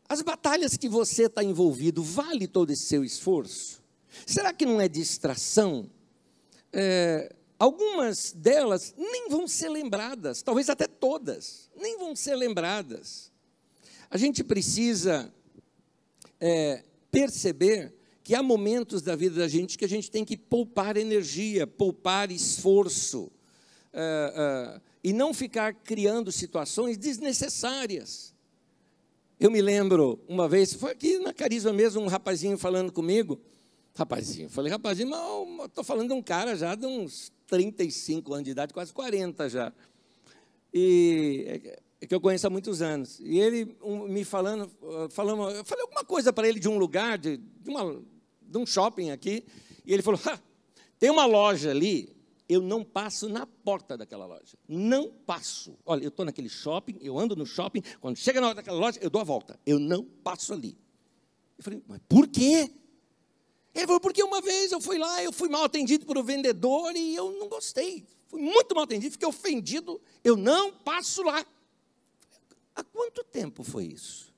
as 0.09 0.23
batalhas 0.23 0.77
que 0.77 0.89
você 0.89 1.25
está 1.25 1.43
envolvido, 1.43 2.03
vale 2.03 2.47
todo 2.47 2.71
esse 2.71 2.87
seu 2.87 3.05
esforço? 3.05 3.83
Será 4.25 4.53
que 4.53 4.65
não 4.65 4.81
é 4.81 4.89
distração? 4.89 5.91
É, 6.73 7.35
Algumas 7.59 8.33
delas 8.33 8.95
nem 8.97 9.29
vão 9.31 9.49
ser 9.49 9.71
lembradas, 9.71 10.43
talvez 10.43 10.69
até 10.69 10.87
todas, 10.87 11.71
nem 11.75 11.97
vão 11.97 12.15
ser 12.15 12.35
lembradas. 12.35 13.33
A 14.11 14.19
gente 14.19 14.45
precisa 14.45 15.33
é, 16.39 16.85
perceber 17.11 17.95
que 18.23 18.35
há 18.35 18.43
momentos 18.43 19.01
da 19.01 19.17
vida 19.17 19.41
da 19.41 19.49
gente 19.49 19.79
que 19.79 19.85
a 19.85 19.89
gente 19.89 20.11
tem 20.11 20.25
que 20.25 20.37
poupar 20.37 20.97
energia, 20.97 21.67
poupar 21.67 22.31
esforço, 22.31 23.31
é, 23.93 24.33
é, 24.77 24.81
e 25.03 25.13
não 25.13 25.33
ficar 25.33 25.73
criando 25.73 26.31
situações 26.31 26.99
desnecessárias. 26.99 28.35
Eu 29.41 29.51
me 29.51 29.63
lembro, 29.63 30.21
uma 30.29 30.49
vez, 30.49 30.75
foi 30.75 30.93
aqui 30.93 31.19
na 31.19 31.33
Carisma 31.33 31.73
mesmo, 31.73 32.03
um 32.03 32.07
rapazinho 32.07 32.59
falando 32.59 32.93
comigo, 32.93 33.41
rapazinho, 33.95 34.51
falei, 34.51 34.71
rapazinho, 34.71 35.09
mas 35.09 35.67
estou 35.67 35.85
falando 35.85 36.09
de 36.09 36.15
um 36.15 36.23
cara 36.23 36.55
já 36.55 36.75
de 36.75 36.85
uns 36.85 37.33
35 37.47 38.33
anos 38.35 38.45
de 38.45 38.51
idade, 38.51 38.73
quase 38.73 38.93
40 38.93 39.49
já. 39.49 39.73
E 40.73 41.45
é, 41.47 41.81
é 42.01 42.07
que 42.07 42.15
eu 42.15 42.21
conheço 42.21 42.47
há 42.47 42.51
muitos 42.51 42.83
anos. 42.83 43.19
E 43.21 43.39
ele 43.39 43.77
um, 43.83 44.07
me 44.09 44.25
falando, 44.25 44.71
falando, 45.11 45.51
eu 45.51 45.65
falei 45.65 45.83
alguma 45.83 46.05
coisa 46.05 46.33
para 46.33 46.49
ele 46.49 46.61
de 46.61 46.69
um 46.69 46.79
lugar, 46.79 47.19
de, 47.19 47.37
de, 47.37 47.71
uma, 47.71 48.03
de 48.43 48.59
um 48.59 48.67
shopping 48.67 49.11
aqui, 49.11 49.45
e 49.85 49.93
ele 49.93 50.03
falou: 50.03 50.21
tem 50.99 51.11
uma 51.11 51.27
loja 51.27 51.71
ali, 51.71 52.15
eu 52.49 52.61
não 52.61 52.85
passo 52.85 53.29
na 53.29 53.47
porta 53.47 53.97
daquela 53.97 54.27
loja. 54.27 54.57
Não 54.69 55.11
passo. 55.11 55.77
Olha, 55.85 56.05
eu 56.05 56.09
estou 56.09 56.25
naquele 56.25 56.49
shopping, 56.49 56.99
eu 57.01 57.19
ando 57.19 57.35
no 57.35 57.47
shopping, 57.47 57.83
quando 58.01 58.17
chega 58.17 58.41
na 58.41 58.49
hora 58.49 58.57
daquela 58.57 58.79
loja, 58.79 58.99
eu 59.03 59.11
dou 59.11 59.21
a 59.21 59.25
volta. 59.25 59.59
Eu 59.65 59.79
não 59.79 60.05
passo 60.05 60.53
ali. 60.53 60.79
Eu 61.59 61.65
falei, 61.65 61.83
mas 61.89 62.01
por 62.09 62.29
quê? 62.29 62.71
Ele 63.77 63.87
falou, 63.87 64.01
porque 64.01 64.23
uma 64.23 64.41
vez 64.41 64.73
eu 64.73 64.81
fui 64.81 64.97
lá, 64.97 65.23
eu 65.23 65.31
fui 65.31 65.51
mal 65.51 65.65
atendido 65.65 66.07
por 66.07 66.17
um 66.17 66.23
vendedor 66.23 66.97
e 66.97 67.15
eu 67.15 67.31
não 67.33 67.47
gostei. 67.47 68.07
Fui 68.27 68.41
muito 68.41 68.75
mal 68.75 68.85
atendido, 68.85 69.13
fiquei 69.13 69.29
ofendido, 69.29 70.01
eu 70.25 70.35
não 70.35 70.73
passo 70.73 71.23
lá. 71.23 71.45
Há 72.75 72.83
quanto 72.83 73.23
tempo 73.23 73.63
foi 73.63 73.85
isso? 73.85 74.33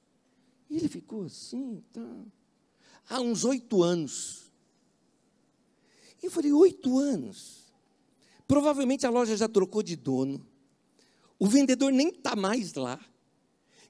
E 0.68 0.76
ele 0.76 0.88
ficou 0.88 1.22
assim, 1.22 1.80
tá. 1.92 2.04
Há 3.08 3.20
uns 3.20 3.44
oito 3.44 3.80
anos. 3.80 4.50
E 6.20 6.26
eu 6.26 6.32
falei, 6.32 6.52
oito 6.52 6.98
anos? 6.98 7.72
Provavelmente 8.48 9.06
a 9.06 9.10
loja 9.10 9.36
já 9.36 9.48
trocou 9.48 9.84
de 9.84 9.94
dono. 9.94 10.44
O 11.38 11.46
vendedor 11.46 11.92
nem 11.92 12.08
está 12.08 12.34
mais 12.34 12.74
lá. 12.74 13.00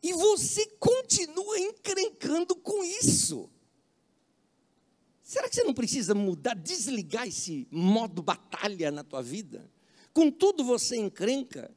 E 0.03 0.13
você 0.13 0.67
continua 0.79 1.59
encrencando 1.59 2.55
com 2.55 2.85
isso. 2.85 3.49
Será 5.29 5.47
que 5.47 5.55
você 5.57 5.63
não 5.63 5.75
precisa 5.75 6.15
mudar, 6.15 6.55
desligar 6.55 7.29
esse 7.29 7.69
modo 7.71 8.23
batalha 8.23 8.91
na 8.91 9.05
tua 9.05 9.23
vida? 9.23 9.71
Com 10.15 10.31
tudo 10.31 10.65
você 10.65 10.97
encrenca. 10.97 11.71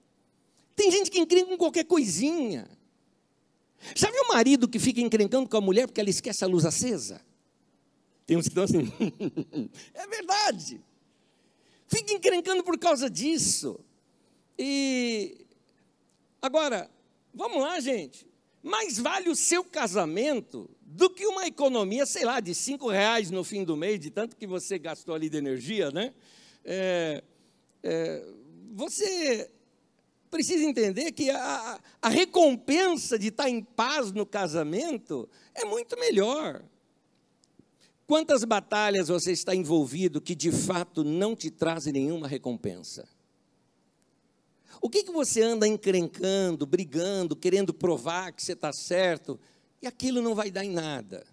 Tem 0.74 0.90
gente 0.90 1.12
que 1.12 1.20
encrenca 1.20 1.50
com 1.50 1.58
qualquer 1.58 1.84
coisinha. 1.84 2.66
Já 3.94 4.10
viu 4.10 4.24
o 4.24 4.28
marido 4.30 4.70
que 4.70 4.80
fica 4.80 5.02
encrencando 5.02 5.50
com 5.50 5.58
a 5.58 5.60
mulher 5.60 5.86
porque 5.86 6.00
ela 6.00 6.10
esquece 6.10 6.46
a 6.46 6.48
luz 6.48 6.66
acesa? 6.66 7.22
Tem 8.26 8.38
uns 8.38 8.44
que 8.44 8.58
estão 8.58 8.64
assim. 8.64 8.90
é 9.96 10.08
verdade. 10.08 10.82
Fica 11.90 12.14
encrencando 12.14 12.64
por 12.64 12.80
causa 12.80 13.10
disso. 13.10 13.82
E 14.58 15.46
agora, 16.42 16.90
vamos 17.34 17.62
lá, 17.62 17.82
gente. 17.82 18.26
Mais 18.64 18.98
vale 18.98 19.28
o 19.28 19.36
seu 19.36 19.62
casamento 19.62 20.70
do 20.94 21.10
que 21.10 21.26
uma 21.26 21.48
economia, 21.48 22.06
sei 22.06 22.26
lá, 22.26 22.42
de 22.42 22.54
cinco 22.54 22.90
reais 22.90 23.32
no 23.32 23.46
fim 23.46 23.64
do 23.64 23.78
mês, 23.78 24.00
de 24.00 24.10
tanto 24.10 24.36
que 24.36 24.46
você 24.46 24.78
gastou 24.78 25.16
ali 25.16 25.30
de 25.30 25.38
energia, 25.38 25.90
né? 25.90 26.14
É, 26.66 27.24
é, 27.82 28.26
você 28.74 29.50
precisa 30.30 30.66
entender 30.66 31.14
que 31.14 31.30
a, 31.30 31.80
a 32.02 32.10
recompensa 32.10 33.18
de 33.18 33.28
estar 33.28 33.50
em 33.50 33.64
paz 33.64 34.12
no 34.12 34.26
casamento 34.26 35.30
é 35.56 35.64
muito 35.64 35.98
melhor. 35.98 36.62
Quantas 38.06 38.44
batalhas 38.44 39.08
você 39.08 39.32
está 39.32 39.56
envolvido 39.56 40.20
que 40.20 40.36
de 40.36 40.52
fato 40.52 41.06
não 41.06 41.38
te 41.38 41.50
trazem 41.50 41.94
nenhuma 41.94 42.28
recompensa? 42.28 43.08
O 44.82 44.90
que, 44.90 45.04
que 45.04 45.12
você 45.12 45.42
anda 45.42 45.66
encrencando, 45.66 46.66
brigando, 46.66 47.34
querendo 47.34 47.74
provar 47.74 48.34
que 48.34 48.44
você 48.44 48.54
está 48.54 48.74
certo, 48.74 49.40
e 49.82 49.88
aquilo 49.88 50.22
não 50.22 50.36
vai 50.36 50.52
dar 50.52 50.64
em 50.64 50.72
nada. 50.72 51.26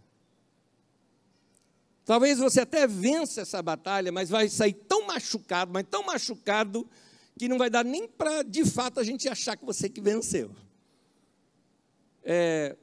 Talvez 2.04 2.38
você 2.38 2.62
até 2.62 2.86
vença 2.86 3.42
essa 3.42 3.60
batalha, 3.60 4.10
mas 4.10 4.30
vai 4.30 4.48
sair 4.48 4.72
tão 4.72 5.06
machucado, 5.06 5.72
mas 5.72 5.84
tão 5.90 6.02
machucado, 6.04 6.88
que 7.38 7.48
não 7.48 7.58
vai 7.58 7.68
dar 7.68 7.84
nem 7.84 8.08
para, 8.08 8.42
de 8.42 8.64
fato, 8.64 8.98
a 8.98 9.04
gente 9.04 9.28
achar 9.28 9.56
que 9.56 9.64
você 9.64 9.88
que 9.88 10.00
venceu. 10.00 10.50
É, 12.24 12.74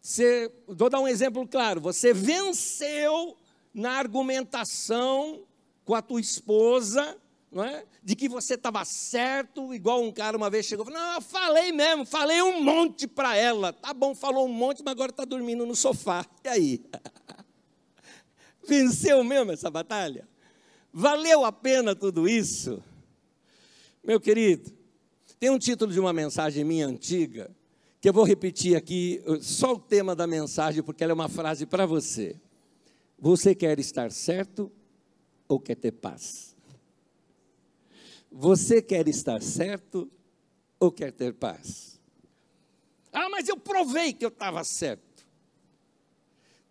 você, 0.00 0.52
vou 0.66 0.90
dar 0.90 1.00
um 1.00 1.08
exemplo 1.08 1.46
claro. 1.48 1.80
Você 1.80 2.12
venceu 2.12 3.36
na 3.72 3.92
argumentação 3.92 5.44
com 5.84 5.94
a 5.94 6.02
tua 6.02 6.20
esposa, 6.20 7.16
não 7.54 7.62
é? 7.62 7.84
de 8.02 8.16
que 8.16 8.28
você 8.28 8.54
estava 8.54 8.84
certo, 8.84 9.72
igual 9.72 10.02
um 10.02 10.10
cara 10.10 10.36
uma 10.36 10.50
vez 10.50 10.66
chegou 10.66 10.84
e 10.84 10.90
falou: 10.90 11.00
Não, 11.00 11.14
eu 11.14 11.22
falei 11.22 11.70
mesmo, 11.70 12.04
falei 12.04 12.42
um 12.42 12.60
monte 12.60 13.06
para 13.06 13.36
ela. 13.36 13.72
Tá 13.72 13.94
bom, 13.94 14.12
falou 14.12 14.46
um 14.46 14.52
monte, 14.52 14.82
mas 14.84 14.90
agora 14.90 15.10
está 15.10 15.24
dormindo 15.24 15.64
no 15.64 15.76
sofá. 15.76 16.26
E 16.44 16.48
aí? 16.48 16.84
Venceu 18.66 19.22
mesmo 19.22 19.52
essa 19.52 19.70
batalha? 19.70 20.28
Valeu 20.92 21.44
a 21.44 21.52
pena 21.52 21.94
tudo 21.94 22.28
isso? 22.28 22.82
Meu 24.02 24.20
querido, 24.20 24.72
tem 25.38 25.48
um 25.48 25.58
título 25.58 25.92
de 25.92 26.00
uma 26.00 26.12
mensagem 26.12 26.64
minha 26.64 26.86
antiga, 26.86 27.50
que 28.00 28.08
eu 28.08 28.12
vou 28.12 28.24
repetir 28.24 28.76
aqui, 28.76 29.22
só 29.40 29.74
o 29.74 29.78
tema 29.78 30.14
da 30.14 30.26
mensagem, 30.26 30.82
porque 30.82 31.04
ela 31.04 31.12
é 31.12 31.14
uma 31.14 31.28
frase 31.28 31.66
para 31.66 31.86
você. 31.86 32.36
Você 33.18 33.54
quer 33.54 33.78
estar 33.78 34.10
certo 34.10 34.70
ou 35.48 35.60
quer 35.60 35.76
ter 35.76 35.92
paz? 35.92 36.53
Você 38.36 38.82
quer 38.82 39.06
estar 39.06 39.40
certo 39.40 40.10
ou 40.80 40.90
quer 40.90 41.12
ter 41.12 41.32
paz? 41.34 42.00
Ah, 43.12 43.28
mas 43.28 43.48
eu 43.48 43.56
provei 43.56 44.12
que 44.12 44.24
eu 44.24 44.28
estava 44.28 44.64
certo. 44.64 45.24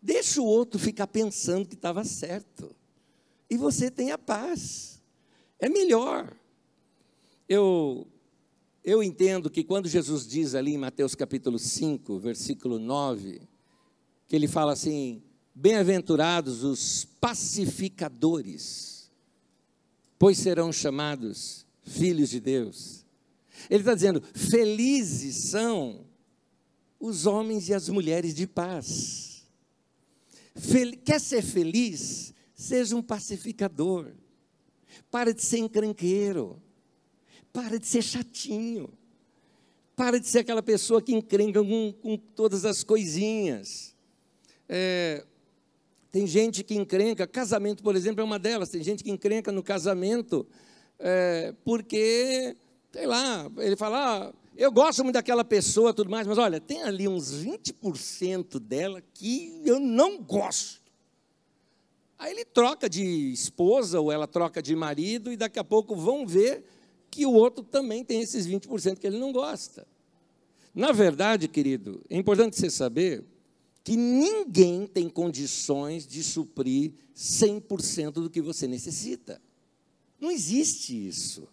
Deixa 0.02 0.42
o 0.42 0.46
outro 0.46 0.78
ficar 0.78 1.08
pensando 1.08 1.66
que 1.66 1.76
estava 1.76 2.04
certo. 2.04 2.76
E 3.50 3.56
você 3.56 3.90
tem 3.90 4.12
a 4.12 4.18
paz. 4.18 5.02
É 5.58 5.70
melhor. 5.70 6.36
Eu 7.48 8.06
eu 8.84 9.02
entendo 9.02 9.50
que 9.50 9.64
quando 9.64 9.88
Jesus 9.88 10.28
diz 10.28 10.56
ali 10.56 10.74
em 10.74 10.78
Mateus 10.78 11.16
capítulo 11.16 11.58
5, 11.58 12.20
versículo 12.20 12.78
9, 12.78 13.42
que 14.28 14.36
ele 14.36 14.50
fala 14.50 14.74
assim: 14.74 15.24
Bem-aventurados 15.56 16.62
os 16.62 17.06
pacificadores, 17.22 18.93
pois 20.24 20.38
serão 20.38 20.72
chamados 20.72 21.66
filhos 21.84 22.30
de 22.30 22.40
Deus. 22.40 23.06
Ele 23.70 23.82
está 23.82 23.94
dizendo: 23.94 24.24
felizes 24.34 25.50
são 25.50 26.06
os 26.98 27.26
homens 27.26 27.68
e 27.68 27.74
as 27.74 27.90
mulheres 27.90 28.34
de 28.34 28.48
paz. 28.48 29.46
Fel 30.56 30.94
quer 31.04 31.20
ser 31.20 31.42
feliz? 31.42 32.34
Seja 32.56 32.96
um 32.96 33.02
pacificador. 33.02 34.14
Para 35.12 35.34
de 35.34 35.44
ser 35.44 35.58
encrenqueiro. 35.58 36.58
Para 37.52 37.78
de 37.78 37.86
ser 37.86 38.02
chatinho. 38.02 38.94
Para 39.94 40.22
de 40.22 40.28
ser 40.30 40.40
aquela 40.40 40.64
pessoa 40.64 41.02
que 41.02 41.14
encrenca 41.14 41.62
com, 41.62 41.94
com 42.02 42.16
todas 42.16 42.64
as 42.64 42.82
coisinhas. 42.82 43.94
É, 44.70 45.26
tem 46.14 46.28
gente 46.28 46.64
que 46.64 46.76
encrenca, 46.76 47.26
casamento, 47.26 47.82
por 47.82 47.96
exemplo, 47.96 48.22
é 48.22 48.24
uma 48.24 48.38
delas. 48.38 48.70
Tem 48.70 48.84
gente 48.84 49.04
que 49.04 49.10
encrenca 49.10 49.52
no 49.52 49.64
casamento 49.64 50.46
é, 51.00 51.56
porque, 51.66 52.56
sei 52.92 53.08
lá, 53.08 53.50
ele 53.58 53.76
fala, 53.76 54.28
ah, 54.28 54.34
eu 54.56 54.72
gosto 54.72 55.04
muito 55.04 55.16
daquela 55.16 55.44
pessoa 55.44 55.92
tudo 55.92 56.12
mais, 56.12 56.28
mas 56.28 56.38
olha, 56.38 56.62
tem 56.62 56.84
ali 56.84 57.08
uns 57.08 57.34
20% 57.34 58.60
dela 58.60 59.02
que 59.12 59.60
eu 59.66 59.80
não 59.80 60.22
gosto. 60.22 60.84
Aí 62.20 62.32
ele 62.32 62.46
troca 62.46 62.88
de 62.88 63.34
esposa 63.34 64.00
ou 64.00 64.12
ela 64.12 64.28
troca 64.28 64.62
de 64.62 64.76
marido 64.76 65.32
e 65.32 65.36
daqui 65.36 65.58
a 65.58 65.64
pouco 65.64 65.96
vão 65.96 66.28
ver 66.28 66.64
que 67.10 67.26
o 67.26 67.34
outro 67.34 67.64
também 67.64 68.06
tem 68.06 68.22
esses 68.22 68.48
20% 68.48 69.00
que 69.00 69.08
ele 69.08 69.18
não 69.18 69.32
gosta. 69.32 69.88
Na 70.76 70.92
verdade, 70.92 71.48
querido, 71.48 72.06
é 72.08 72.16
importante 72.16 72.56
você 72.56 72.70
saber 72.70 73.26
que 73.84 73.98
ninguém 73.98 74.88
tem 74.88 75.10
condições 75.10 76.08
de 76.08 76.24
suprir 76.24 76.94
100% 77.16 78.12
do 78.14 78.30
que 78.30 78.42
você 78.42 78.68
necessita. 78.68 79.42
Não 80.20 80.32
existe 80.32 81.08
isso. 81.08 81.48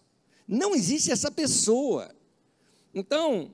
Não 0.47 0.73
existe 0.73 1.11
essa 1.11 1.29
pessoa. 1.29 2.13
Então, 2.93 3.51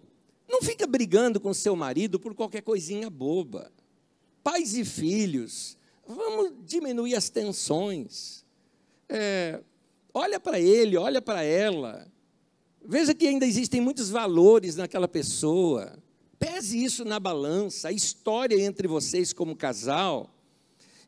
não 0.48 0.62
fica 0.62 0.86
brigando 0.86 1.40
com 1.40 1.54
seu 1.54 1.76
marido 1.76 2.20
por 2.20 2.36
qualquer 2.36 2.62
coisinha 2.62 3.10
boba. 3.10 3.72
Pais 4.44 4.76
e 4.76 4.86
filhos, 4.86 5.78
vamos 6.08 6.54
diminuir 6.66 7.16
as 7.16 7.30
tensões. 7.30 8.46
É, 9.10 9.62
Olha 10.20 10.40
para 10.40 10.60
ele, 10.60 10.98
olha 10.98 11.22
para 11.22 11.44
ela. 11.44 12.12
Veja 12.84 13.13
que 13.13 13.28
ainda 13.28 13.46
existem 13.46 13.80
muitos 13.80 14.10
valores 14.10 14.76
naquela 14.76 15.08
pessoa. 15.08 15.96
Pese 16.39 16.84
isso 16.84 17.04
na 17.04 17.19
balança, 17.19 17.89
a 17.89 17.91
história 17.91 18.60
entre 18.62 18.88
vocês 18.88 19.34
como 19.34 19.56
casal, 19.56 20.34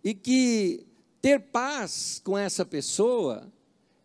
e 0.04 0.14
que 0.14 0.86
ter 1.22 1.40
paz 1.40 2.22
com 2.24 2.38
essa 2.38 2.66
pessoa 2.66 3.52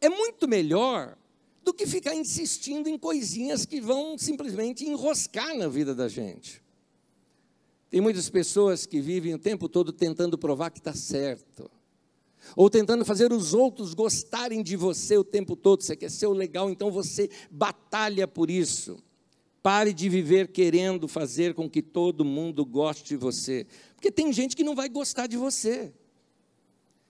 é 0.01 0.09
muito 0.09 0.47
melhor 0.49 1.17
do 1.63 1.73
que 1.73 1.87
ficar 1.87 2.15
insistindo 2.15 2.89
em 2.89 2.99
coisinhas 2.99 3.65
que 3.65 3.81
vão 3.81 4.19
simplesmente 4.19 4.85
enroscar 4.85 5.57
na 5.57 5.69
vida 5.69 5.95
da 5.95 6.09
gente. 6.09 6.63
Tem 7.89 8.01
muitas 8.01 8.29
pessoas 8.29 8.85
que 8.85 9.01
vivem 9.01 9.35
o 9.35 9.39
tempo 9.39 9.69
todo 9.69 9.93
tentando 9.93 10.37
provar 10.37 10.71
que 10.71 10.79
está 10.79 10.93
certo 10.93 11.71
ou 12.55 12.69
tentando 12.69 13.05
fazer 13.05 13.33
os 13.33 13.55
outros 13.55 13.95
gostarem 13.95 14.63
de 14.63 14.77
você 14.77 15.17
o 15.17 15.25
tempo 15.25 15.57
todo. 15.57 15.83
Você 15.83 15.97
quer 15.97 16.11
ser 16.11 16.27
o 16.27 16.33
legal, 16.33 16.71
então 16.71 16.91
você 16.91 17.31
batalha 17.51 18.29
por 18.29 18.51
isso. 18.51 18.99
Pare 19.65 19.95
de 19.95 20.11
viver 20.11 20.49
querendo 20.49 21.09
fazer 21.09 21.55
com 21.55 21.71
que 21.71 21.81
todo 21.81 22.23
mundo 22.23 22.67
goste 22.67 23.03
de 23.05 23.17
você, 23.17 23.67
porque 23.95 24.13
tem 24.13 24.31
gente 24.31 24.55
que 24.55 24.63
não 24.63 24.75
vai 24.75 24.91
gostar 24.91 25.27
de 25.27 25.39
você. 25.39 25.91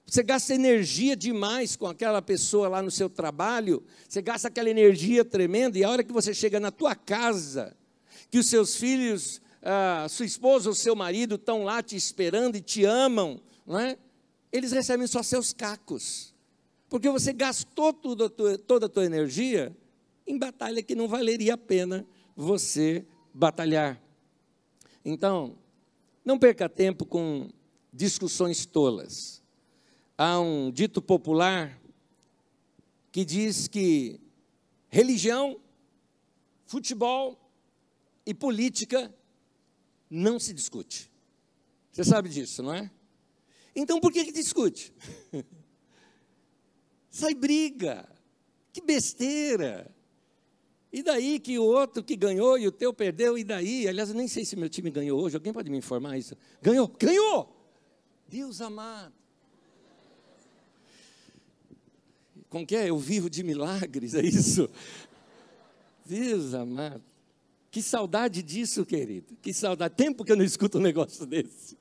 Você 0.07 0.23
gasta 0.23 0.55
energia 0.55 1.17
demais 1.17 1.75
com 1.75 1.89
aquela 1.89 2.23
pessoa 2.23 2.69
lá 2.69 2.81
no 2.81 2.93
seu 2.93 3.11
trabalho, 3.11 3.83
você 4.09 4.23
gasta 4.23 4.47
aquela 4.47 4.71
energia 4.71 5.25
tremenda, 5.25 5.77
e 5.77 5.83
a 5.83 5.91
hora 5.91 6.05
que 6.05 6.13
você 6.13 6.33
chega 6.33 6.61
na 6.61 6.71
tua 6.71 6.95
casa, 6.95 7.77
que 8.31 8.39
os 8.39 8.47
seus 8.47 8.77
filhos, 8.77 9.43
a 9.61 10.07
sua 10.09 10.25
esposa 10.25 10.69
ou 10.69 10.77
seu 10.77 10.95
marido 10.95 11.35
estão 11.35 11.65
lá 11.65 11.83
te 11.83 11.97
esperando 11.97 12.55
e 12.55 12.61
te 12.61 12.85
amam, 12.85 13.41
não 13.67 13.81
é? 13.81 13.99
eles 14.53 14.71
recebem 14.71 15.09
só 15.09 15.25
seus 15.25 15.53
cacos. 15.53 16.33
Porque 16.89 17.11
você 17.11 17.33
gastou 17.33 17.93
tudo, 17.93 18.31
toda 18.31 18.87
a 18.87 18.89
tua 18.89 19.05
energia 19.05 19.77
em 20.25 20.39
batalha 20.39 20.85
que 20.85 20.95
não 20.95 21.09
valeria 21.09 21.55
a 21.55 21.59
pena 21.59 22.07
você 22.37 23.07
batalhar. 23.33 24.01
Então, 25.05 25.59
não 26.25 26.39
perca 26.39 26.69
tempo 26.69 27.05
com 27.05 27.51
discussões 27.93 28.67
tolas. 28.67 29.43
Há 30.17 30.41
um 30.41 30.71
dito 30.71 31.03
popular 31.03 31.81
que 33.13 33.25
diz 33.25 33.69
que 33.69 34.21
religião, 34.89 35.61
futebol 36.67 37.39
e 38.27 38.33
política 38.33 39.15
não 40.11 40.39
se 40.39 40.53
discute. 40.53 41.11
Você 41.93 42.03
sabe 42.03 42.29
disso, 42.29 42.63
não 42.63 42.75
é? 42.75 42.91
Então 43.75 44.01
por 44.01 44.13
que, 44.13 44.25
que 44.25 44.33
discute? 44.33 44.93
Sai 47.11 47.35
briga. 47.35 48.09
Que 48.73 48.81
besteira. 48.81 49.94
E 50.95 51.03
daí 51.03 51.41
que 51.41 51.59
o 51.59 51.65
outro 51.65 52.05
que 52.05 52.15
ganhou 52.15 52.57
e 52.57 52.69
o 52.69 52.71
teu 52.71 52.95
perdeu, 52.95 53.37
e 53.37 53.43
daí? 53.43 53.89
Aliás, 53.89 54.11
eu 54.11 54.15
nem 54.15 54.29
sei 54.29 54.45
se 54.45 54.55
meu 54.55 54.69
time 54.69 54.93
ganhou 54.93 55.21
hoje, 55.21 55.35
alguém 55.35 55.53
pode 55.53 55.69
me 55.69 55.77
informar 55.77 56.17
isso? 56.17 56.37
Ganhou, 56.63 56.87
ganhou! 56.87 57.53
Deus 58.29 58.61
amado. 58.61 59.13
Como 62.49 62.65
que 62.65 62.77
é? 62.77 62.91
Eu 62.91 62.97
vivo 62.97 63.29
de 63.29 63.43
milagres, 63.43 64.15
é 64.15 64.23
isso? 64.23 64.71
Deus 66.07 66.55
amado. 66.55 67.03
Que 67.73 67.83
saudade 67.83 68.41
disso, 68.41 68.87
querido. 68.87 69.37
Que 69.43 69.53
saudade. 69.53 69.97
Tempo 69.97 70.25
que 70.25 70.31
eu 70.31 70.37
não 70.37 70.45
escuto 70.45 70.79
um 70.79 70.81
negócio 70.81 71.27
desse. 71.27 71.77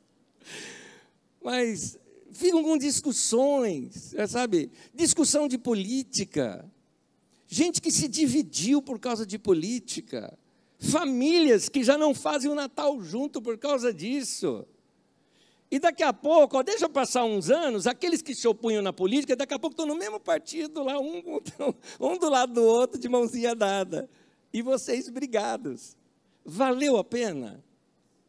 Mas 1.40 2.00
ficam 2.32 2.64
com 2.64 2.76
discussões, 2.80 4.16
sabe? 4.28 4.72
Discussão 4.92 5.48
de 5.48 5.60
política. 5.60 6.68
Gente 7.54 7.80
que 7.80 7.92
se 7.92 8.08
dividiu 8.08 8.82
por 8.82 8.98
causa 8.98 9.28
de 9.28 9.38
política. 9.38 10.36
Famílias 10.80 11.70
que 11.70 11.84
já 11.84 11.96
não 11.96 12.16
fazem 12.16 12.50
o 12.50 12.56
Natal 12.56 13.00
junto 13.04 13.40
por 13.40 13.60
causa 13.60 13.94
disso. 13.94 14.66
E 15.70 15.78
daqui 15.78 16.02
a 16.02 16.12
pouco, 16.12 16.58
ó, 16.58 16.64
deixa 16.64 16.90
passar 16.90 17.26
uns 17.26 17.52
anos, 17.52 17.86
aqueles 17.86 18.24
que 18.24 18.34
se 18.34 18.48
opunham 18.48 18.82
na 18.82 18.92
política, 18.92 19.36
daqui 19.36 19.54
a 19.54 19.60
pouco 19.60 19.74
estão 19.74 19.86
no 19.86 19.94
mesmo 19.94 20.20
partido 20.20 20.82
lá, 20.82 20.98
um, 21.00 21.22
um 22.00 22.18
do 22.18 22.28
lado 22.28 22.54
do 22.56 22.64
outro, 22.64 23.00
de 23.00 23.08
mãozinha 23.08 23.54
dada. 23.54 24.10
E 24.52 24.64
vocês 24.64 25.08
brigados. 25.08 25.96
Valeu 26.44 26.98
a 26.98 27.04
pena? 27.04 27.64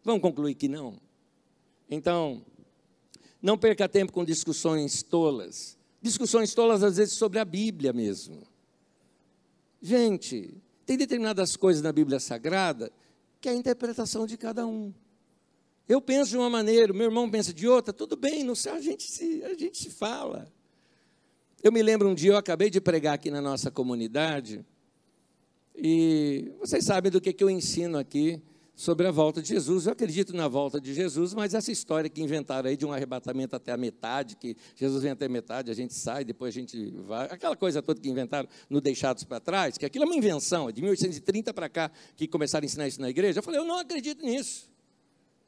Vamos 0.03 0.21
concluir 0.21 0.55
que 0.55 0.69
não. 0.69 1.01
Então, 1.89 2.45
não 3.41 3.57
perca 3.57 3.89
tempo 3.89 4.13
com 4.13 4.23
discussões 4.23 5.03
tolas. 5.03 5.79
Discussões 6.03 6.53
tolas, 6.53 6.83
às 6.83 6.99
vezes, 6.99 7.15
sobre 7.15 7.39
a 7.39 7.45
Bíblia 7.47 7.91
mesmo. 7.91 8.53
Gente, 9.87 10.57
tem 10.87 10.97
determinadas 10.97 11.57
coisas 11.57 11.83
na 11.83 11.93
Bíblia 11.93 12.19
Sagrada 12.19 12.91
que 13.39 13.51
é 13.51 13.53
a 13.53 13.55
interpretação 13.55 14.27
de 14.27 14.39
cada 14.39 14.67
um. 14.67 14.95
Eu 15.87 16.01
penso 16.01 16.31
de 16.31 16.39
uma 16.39 16.49
maneira, 16.49 16.91
meu 16.95 17.05
irmão 17.05 17.31
pensa 17.31 17.53
de 17.53 17.69
outra, 17.69 17.93
tudo 17.93 18.17
bem, 18.17 18.43
no 18.43 18.57
céu 18.57 18.77
a 18.77 18.81
gente 18.81 19.03
se, 19.03 19.45
a 19.45 19.53
gente 19.53 19.77
se 19.77 19.91
fala. 19.91 20.51
Eu 21.63 21.71
me 21.71 21.83
lembro 21.83 22.09
um 22.09 22.15
dia, 22.15 22.31
eu 22.31 22.39
acabei 22.39 22.71
de 22.71 22.81
pregar 22.81 23.13
aqui 23.13 23.31
na 23.31 23.43
nossa 23.43 23.71
comunidade, 23.71 24.65
e 25.77 26.51
vocês 26.59 26.87
sabem 26.87 27.13
do 27.13 27.21
que, 27.21 27.35
que 27.35 27.45
eu 27.45 27.51
ensino 27.51 27.99
aqui 27.99 28.41
sobre 28.75 29.07
a 29.07 29.11
volta 29.11 29.41
de 29.41 29.49
Jesus. 29.49 29.87
Eu 29.87 29.93
acredito 29.93 30.35
na 30.35 30.49
volta 30.49 30.81
de 30.81 30.93
Jesus, 30.93 31.33
mas 31.33 31.55
essa 31.55 31.71
história 31.71 32.11
que 32.11 32.23
inventaram 32.23 32.69
aí 32.69 32.77
de 32.77 32.85
um 32.85 32.93
arrebatamento 32.93 33.55
até 33.55 33.73
a 33.73 33.77
metade, 33.77 34.37
que 34.37 34.57
Jesus 34.75 35.03
vem 35.03 35.13
até 35.13 35.27
a 35.27 35.29
metade, 35.29 35.71
a 35.71 35.75
gente 35.75 35.95
sai, 35.95 36.25
depois 36.25 36.55
a 36.55 36.59
gente 36.59 36.91
vai, 37.07 37.27
aquela 37.27 37.57
coisa 37.57 37.81
toda 37.81 38.01
que 38.01 38.09
inventaram 38.09 38.49
no 38.69 38.81
Deixados 38.81 39.25
para 39.25 39.39
Trás, 39.41 39.79
que 39.79 39.87
aquilo 39.87 40.05
é 40.05 40.07
uma 40.07 40.17
invenção, 40.17 40.69
é 40.69 40.73
de 40.73 40.83
1830 40.83 41.55
para 41.55 41.69
cá 41.69 41.91
que 42.17 42.27
começaram 42.27 42.65
a 42.65 42.67
ensinar 42.67 42.89
isso 42.89 43.01
na 43.01 43.11
igreja. 43.11 43.39
Eu 43.39 43.43
falei, 43.43 43.61
eu 43.61 43.65
não 43.65 43.79
acredito 43.79 44.25
nisso. 44.25 44.69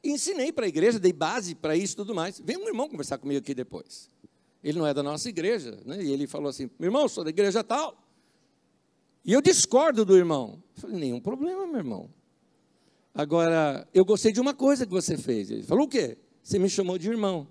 Ensinei 0.03 0.51
para 0.51 0.65
a 0.65 0.69
igreja, 0.69 0.99
dei 0.99 1.11
base 1.11 1.53
para 1.55 1.75
isso 1.75 1.93
e 1.93 1.97
tudo 1.97 2.15
mais. 2.15 2.39
Vem 2.39 2.57
um 2.57 2.67
irmão 2.67 2.87
conversar 2.87 3.17
comigo 3.17 3.39
aqui 3.39 3.53
depois. 3.53 4.09
Ele 4.63 4.79
não 4.79 4.87
é 4.87 4.93
da 4.93 5.03
nossa 5.03 5.27
igreja, 5.27 5.77
né? 5.85 6.01
e 6.01 6.11
ele 6.11 6.27
falou 6.27 6.49
assim: 6.49 6.69
meu 6.79 6.87
irmão, 6.87 7.07
sou 7.07 7.23
da 7.23 7.29
igreja 7.29 7.63
tal. 7.63 7.97
E 9.25 9.33
eu 9.33 9.41
discordo 9.41 10.05
do 10.05 10.15
irmão. 10.15 10.63
Eu 10.75 10.81
falei, 10.81 10.97
nenhum 10.97 11.19
problema, 11.19 11.67
meu 11.67 11.77
irmão. 11.77 12.16
Agora, 13.17 13.87
eu 13.95 14.05
gostei 14.05 14.31
de 14.31 14.39
uma 14.39 14.53
coisa 14.53 14.85
que 14.85 14.91
você 14.91 15.17
fez. 15.17 15.49
Ele 15.49 15.63
falou, 15.63 15.85
o 15.85 15.87
quê? 15.87 16.19
Você 16.43 16.59
me 16.59 16.69
chamou 16.69 16.99
de 16.99 17.09
irmão. 17.09 17.47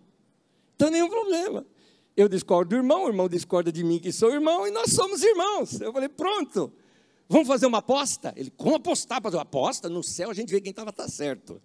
Então, 0.76 0.88
nenhum 0.88 1.08
problema. 1.08 1.66
Eu 2.16 2.28
discordo 2.28 2.70
do 2.70 2.76
irmão, 2.76 3.04
o 3.04 3.08
irmão 3.08 3.28
discorda 3.28 3.72
de 3.72 3.82
mim 3.82 3.98
que 3.98 4.12
sou 4.12 4.30
irmão, 4.30 4.64
e 4.64 4.70
nós 4.70 4.92
somos 4.92 5.24
irmãos. 5.24 5.80
Eu 5.80 5.92
falei, 5.92 6.08
pronto. 6.08 6.72
Vamos 7.28 7.48
fazer 7.48 7.66
uma 7.66 7.78
aposta? 7.78 8.32
Ele, 8.36 8.48
como 8.56 8.76
apostar? 8.76 9.20
Fazer 9.20 9.38
uma 9.38 9.42
aposta? 9.42 9.88
No 9.88 10.04
céu 10.04 10.30
a 10.30 10.34
gente 10.34 10.50
vê 10.50 10.60
quem 10.60 10.70
estava 10.70 10.92
tá 10.92 11.08
certo. 11.08 11.60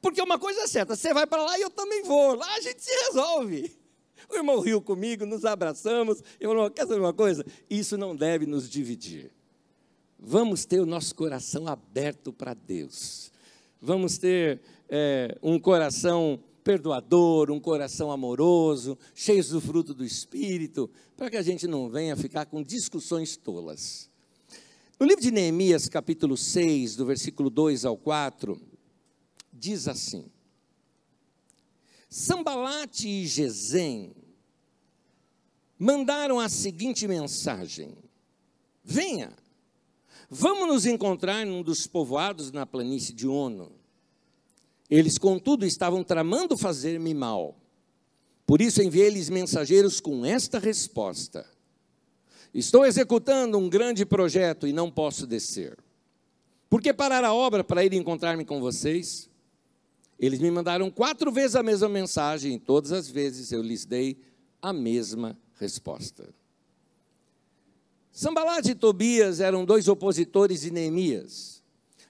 Porque 0.00 0.22
uma 0.22 0.38
coisa 0.38 0.62
é 0.62 0.66
certa, 0.66 0.96
você 0.96 1.12
vai 1.12 1.26
para 1.26 1.42
lá 1.42 1.58
e 1.58 1.60
eu 1.60 1.68
também 1.68 2.02
vou. 2.04 2.34
Lá 2.34 2.50
a 2.54 2.60
gente 2.62 2.82
se 2.82 2.90
resolve. 3.08 3.76
O 4.30 4.36
irmão 4.36 4.58
riu 4.58 4.80
comigo, 4.80 5.26
nos 5.26 5.44
abraçamos. 5.44 6.22
Eu 6.40 6.50
falei, 6.50 6.70
quer 6.70 6.86
saber 6.86 7.00
uma 7.00 7.12
coisa? 7.12 7.44
Isso 7.68 7.98
não 7.98 8.16
deve 8.16 8.46
nos 8.46 8.70
dividir. 8.70 9.30
Vamos 10.24 10.64
ter 10.64 10.78
o 10.78 10.86
nosso 10.86 11.16
coração 11.16 11.66
aberto 11.66 12.32
para 12.32 12.54
Deus. 12.54 13.32
Vamos 13.80 14.18
ter 14.18 14.60
é, 14.88 15.36
um 15.42 15.58
coração 15.58 16.38
perdoador, 16.62 17.50
um 17.50 17.58
coração 17.58 18.12
amoroso, 18.12 18.96
cheio 19.16 19.42
do 19.48 19.60
fruto 19.60 19.92
do 19.92 20.04
Espírito, 20.04 20.88
para 21.16 21.28
que 21.28 21.36
a 21.36 21.42
gente 21.42 21.66
não 21.66 21.90
venha 21.90 22.16
ficar 22.16 22.46
com 22.46 22.62
discussões 22.62 23.36
tolas. 23.36 24.08
No 24.98 25.06
livro 25.06 25.20
de 25.20 25.32
Neemias, 25.32 25.88
capítulo 25.88 26.36
6, 26.36 26.94
do 26.94 27.04
versículo 27.04 27.50
2 27.50 27.84
ao 27.84 27.96
4, 27.96 28.60
diz 29.52 29.88
assim: 29.88 30.26
Sambalate 32.08 33.08
e 33.08 33.26
Gesem 33.26 34.14
mandaram 35.76 36.38
a 36.38 36.48
seguinte 36.48 37.08
mensagem: 37.08 37.96
Venha, 38.84 39.41
vamos 40.34 40.66
nos 40.66 40.86
encontrar 40.86 41.44
num 41.44 41.62
dos 41.62 41.86
povoados 41.86 42.50
na 42.50 42.64
planície 42.64 43.12
de 43.12 43.28
Ono. 43.28 43.70
Eles, 44.88 45.18
contudo, 45.18 45.66
estavam 45.66 46.02
tramando 46.02 46.56
fazer-me 46.56 47.12
mal. 47.12 47.54
Por 48.46 48.62
isso 48.62 48.82
enviei-lhes 48.82 49.28
mensageiros 49.28 50.00
com 50.00 50.24
esta 50.24 50.58
resposta: 50.58 51.46
Estou 52.54 52.86
executando 52.86 53.58
um 53.58 53.68
grande 53.68 54.06
projeto 54.06 54.66
e 54.66 54.72
não 54.72 54.90
posso 54.90 55.26
descer. 55.26 55.78
Por 56.70 56.80
que 56.80 56.94
parar 56.94 57.24
a 57.24 57.34
obra 57.34 57.62
para 57.62 57.84
ir 57.84 57.92
encontrar-me 57.92 58.44
com 58.46 58.58
vocês? 58.58 59.28
Eles 60.18 60.40
me 60.40 60.50
mandaram 60.50 60.90
quatro 60.90 61.30
vezes 61.30 61.56
a 61.56 61.62
mesma 61.62 61.88
mensagem, 61.88 62.54
e 62.54 62.58
todas 62.58 62.92
as 62.92 63.08
vezes 63.08 63.52
eu 63.52 63.60
lhes 63.60 63.84
dei 63.84 64.16
a 64.62 64.72
mesma 64.72 65.38
resposta. 65.58 66.32
Sambalat 68.12 68.68
e 68.68 68.74
Tobias 68.74 69.40
eram 69.40 69.64
dois 69.64 69.88
opositores 69.88 70.60
de 70.60 70.70
Neemias. 70.70 71.62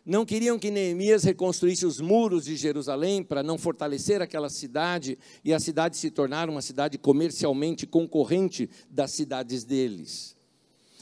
Não 0.05 0.27
queriam 0.27 0.59
que 0.59 0.69
Neemias 0.69 1.23
reconstruísse 1.23 1.87
os 1.87 2.01
muros 2.01 2.47
de 2.47 2.57
Jerusalém 2.57 3.23
para 3.23 3.41
não 3.41 3.57
fortalecer 3.57 4.21
aquela 4.21 4.51
cidade 4.51 5.17
e 5.45 5.55
a 5.55 5.61
cidade 5.61 5.97
se 5.97 6.11
tornar 6.11 6.51
uma 6.51 6.61
cidade 6.61 6.99
comercialmente 6.99 7.87
concorrente 7.87 8.69
das 8.91 9.12
cidades 9.12 9.62
deles. 9.62 10.37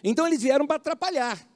Então 0.05 0.27
eles 0.27 0.43
vieram 0.43 0.67
para 0.67 0.77
atrapalhar. 0.77 1.49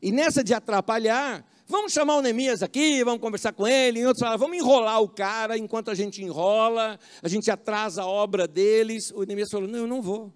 E 0.00 0.12
nessa 0.12 0.42
de 0.42 0.54
atrapalhar, 0.54 1.44
Vamos 1.66 1.92
chamar 1.92 2.16
o 2.16 2.20
Neemias 2.20 2.64
aqui, 2.64 3.04
vamos 3.04 3.20
conversar 3.20 3.52
com 3.52 3.64
ele. 3.64 4.00
E 4.00 4.04
outros 4.04 4.18
falaram, 4.18 4.40
vamos 4.40 4.56
enrolar 4.56 5.00
o 5.00 5.08
cara 5.08 5.56
enquanto 5.56 5.88
a 5.88 5.94
gente 5.94 6.20
enrola, 6.20 6.98
a 7.22 7.28
gente 7.28 7.48
atrasa 7.48 8.02
a 8.02 8.06
obra 8.06 8.48
deles. 8.48 9.12
O 9.12 9.22
Neemias 9.22 9.52
falou: 9.52 9.68
Não, 9.68 9.78
eu 9.78 9.86
não 9.86 10.02
vou. 10.02 10.34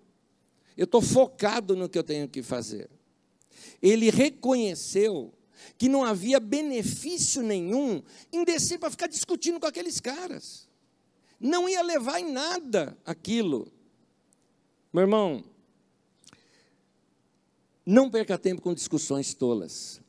Eu 0.77 0.85
estou 0.85 1.01
focado 1.01 1.77
no 1.77 1.89
que 1.89 1.99
eu 1.99 2.03
tenho 2.03 2.29
que 2.29 2.43
fazer. 2.43 2.91
Ele 3.81 4.11
reconheceu 4.11 5.33
que 5.79 5.89
não 5.89 6.05
havia 6.05 6.41
benefício 6.41 7.43
nenhum 7.43 8.03
em 8.33 8.45
descer 8.45 8.79
para 8.79 8.91
ficar 8.91 9.07
discutindo 9.07 9.61
com 9.61 9.67
aqueles 9.67 10.01
caras. 10.01 10.69
Não 11.39 11.69
ia 11.69 11.83
levar 11.83 12.21
em 12.21 12.33
nada 12.33 12.97
aquilo. 13.05 13.73
Meu 14.93 15.03
irmão, 15.03 15.45
não 17.85 18.11
perca 18.11 18.39
tempo 18.39 18.63
com 18.63 18.73
discussões 18.73 19.35
tolas. 19.35 20.01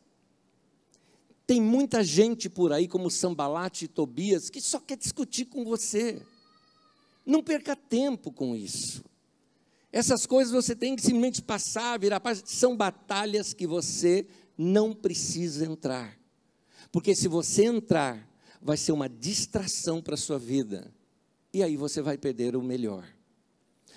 Tem 1.45 1.61
muita 1.61 2.03
gente 2.03 2.49
por 2.49 2.73
aí, 2.73 2.87
como 2.87 3.11
Sambalate 3.11 3.85
e 3.85 3.87
Tobias, 3.87 4.49
que 4.49 4.59
só 4.59 4.79
quer 4.79 4.97
discutir 4.97 5.45
com 5.45 5.63
você. 5.63 6.21
Não 7.25 7.43
perca 7.43 7.75
tempo 7.75 8.31
com 8.31 8.55
isso. 8.55 9.03
Essas 9.95 10.25
coisas 10.25 10.51
você 10.51 10.75
tem 10.75 10.93
que 10.93 11.01
simplesmente 11.01 11.41
passar, 11.41 11.97
virar 11.97 12.19
página. 12.19 12.45
São 12.45 12.75
batalhas 12.75 13.53
que 13.53 13.65
você 13.65 14.27
não 14.57 14.93
precisa 14.93 15.65
entrar. 15.65 16.19
Porque 16.91 17.15
se 17.15 17.29
você 17.29 17.63
entrar, 17.63 18.29
vai 18.61 18.75
ser 18.75 18.91
uma 18.91 19.07
distração 19.07 20.01
para 20.01 20.15
a 20.15 20.17
sua 20.17 20.37
vida. 20.37 20.93
E 21.53 21.63
aí 21.63 21.77
você 21.77 22.01
vai 22.01 22.17
perder 22.17 22.57
o 22.57 22.61
melhor. 22.61 23.07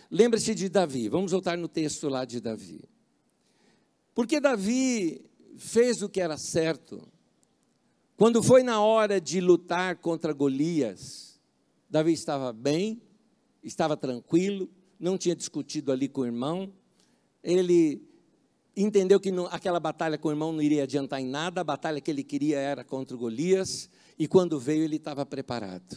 Lembre-se 0.08 0.54
de 0.54 0.68
Davi. 0.68 1.08
Vamos 1.08 1.32
voltar 1.32 1.58
no 1.58 1.66
texto 1.66 2.08
lá 2.08 2.24
de 2.24 2.40
Davi. 2.40 2.84
Porque 4.14 4.40
Davi 4.40 5.20
fez 5.56 6.00
o 6.00 6.08
que 6.08 6.20
era 6.20 6.36
certo 6.36 7.02
quando 8.16 8.40
foi 8.40 8.62
na 8.64 8.80
hora 8.80 9.20
de 9.20 9.40
lutar 9.40 9.96
contra 9.96 10.32
Golias, 10.32 11.40
Davi 11.88 12.12
estava 12.12 12.52
bem, 12.52 13.00
estava 13.62 13.96
tranquilo, 13.96 14.68
não 14.98 15.16
tinha 15.16 15.36
discutido 15.36 15.92
ali 15.92 16.08
com 16.08 16.22
o 16.22 16.26
irmão. 16.26 16.72
Ele 17.42 18.02
entendeu 18.76 19.18
que 19.18 19.30
não, 19.30 19.46
aquela 19.46 19.80
batalha 19.80 20.18
com 20.18 20.28
o 20.28 20.30
irmão 20.30 20.52
não 20.52 20.62
iria 20.62 20.84
adiantar 20.84 21.20
em 21.20 21.26
nada, 21.26 21.60
a 21.60 21.64
batalha 21.64 22.00
que 22.00 22.10
ele 22.10 22.22
queria 22.22 22.58
era 22.58 22.84
contra 22.84 23.16
Golias, 23.16 23.88
e 24.18 24.26
quando 24.26 24.58
veio 24.58 24.84
ele 24.84 24.96
estava 24.96 25.24
preparado. 25.26 25.96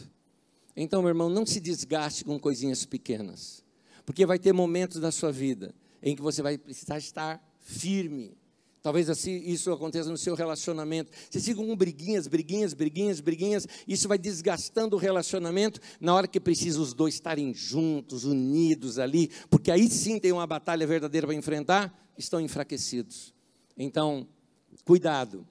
Então, 0.76 1.02
meu 1.02 1.10
irmão, 1.10 1.28
não 1.28 1.44
se 1.44 1.60
desgaste 1.60 2.24
com 2.24 2.38
coisinhas 2.38 2.84
pequenas, 2.84 3.64
porque 4.04 4.24
vai 4.24 4.38
ter 4.38 4.52
momentos 4.52 5.00
da 5.00 5.12
sua 5.12 5.30
vida 5.30 5.74
em 6.02 6.16
que 6.16 6.22
você 6.22 6.42
vai 6.42 6.58
precisar 6.58 6.98
estar 6.98 7.40
firme, 7.60 8.36
Talvez 8.82 9.08
assim 9.08 9.40
isso 9.44 9.70
aconteça 9.70 10.10
no 10.10 10.18
seu 10.18 10.34
relacionamento. 10.34 11.12
Você 11.30 11.38
siga 11.38 11.62
com 11.62 11.76
briguinhas, 11.76 12.26
briguinhas, 12.26 12.74
briguinhas, 12.74 13.20
briguinhas. 13.20 13.68
Isso 13.86 14.08
vai 14.08 14.18
desgastando 14.18 14.96
o 14.96 14.98
relacionamento 14.98 15.80
na 16.00 16.12
hora 16.12 16.26
que 16.26 16.40
precisa 16.40 16.80
os 16.80 16.92
dois 16.92 17.14
estarem 17.14 17.54
juntos, 17.54 18.24
unidos 18.24 18.98
ali, 18.98 19.30
porque 19.48 19.70
aí 19.70 19.88
sim 19.88 20.18
tem 20.18 20.32
uma 20.32 20.46
batalha 20.46 20.84
verdadeira 20.84 21.28
para 21.28 21.36
enfrentar, 21.36 22.12
estão 22.18 22.40
enfraquecidos. 22.40 23.32
Então, 23.78 24.26
cuidado. 24.84 25.46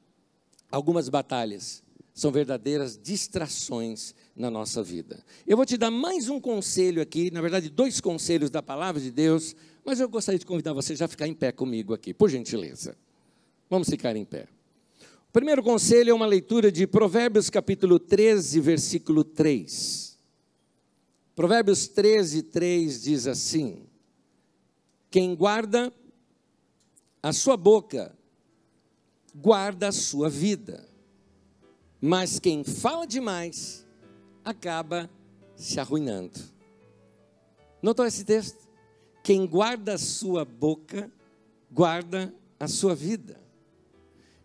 Algumas 0.70 1.08
batalhas 1.08 1.82
são 2.13 2.32
verdadeiras 2.32 2.98
distrações 3.02 4.13
na 4.36 4.52
nossa 4.52 4.84
vida. 4.84 5.24
Eu 5.48 5.56
vou 5.56 5.65
te 5.65 5.78
dar 5.78 5.89
mais 5.89 6.28
um 6.28 6.39
conselho 6.39 7.02
aqui, 7.02 7.32
na 7.32 7.41
verdade, 7.41 7.70
dois 7.70 8.02
conselhos 8.02 8.50
da 8.50 8.62
palavra 8.62 9.00
de 9.00 9.10
Deus, 9.10 9.56
mas 9.86 10.02
eu 10.02 10.10
gostaria 10.10 10.39
de 10.39 10.46
convidar 10.46 10.74
você 10.74 10.96
já 10.96 11.06
a 11.06 11.08
ficar 11.08 11.28
em 11.28 11.34
pé 11.34 11.54
comigo 11.54 11.94
aqui, 11.94 12.13
por 12.13 12.30
gentileza. 12.30 12.98
Vamos 13.71 13.88
ficar 13.88 14.17
em 14.17 14.25
pé. 14.25 14.49
O 15.29 15.31
primeiro 15.31 15.63
conselho 15.63 16.10
é 16.10 16.13
uma 16.13 16.25
leitura 16.25 16.69
de 16.69 16.86
Provérbios 16.86 17.49
capítulo 17.49 17.97
13, 17.97 18.60
versículo 18.60 19.23
3. 19.23 20.19
Provérbios 21.34 21.88
13, 21.88 22.43
3 22.43 23.01
diz 23.01 23.27
assim: 23.27 23.88
Quem 25.10 25.34
guarda 25.34 25.89
a 27.23 27.31
sua 27.31 27.55
boca, 27.55 28.13
guarda 29.34 29.88
a 29.88 29.93
sua 29.93 30.29
vida, 30.29 30.86
mas 32.01 32.39
quem 32.39 32.65
fala 32.65 33.07
demais, 33.07 33.88
acaba 34.43 35.10
se 35.55 35.79
arruinando. 35.79 36.41
Notou 37.81 38.05
esse 38.05 38.25
texto? 38.25 38.67
Quem 39.23 39.47
guarda 39.47 39.93
a 39.93 39.97
sua 39.97 40.43
boca, 40.43 41.10
guarda 41.71 42.36
a 42.60 42.67
sua 42.67 42.93
vida. 42.93 43.40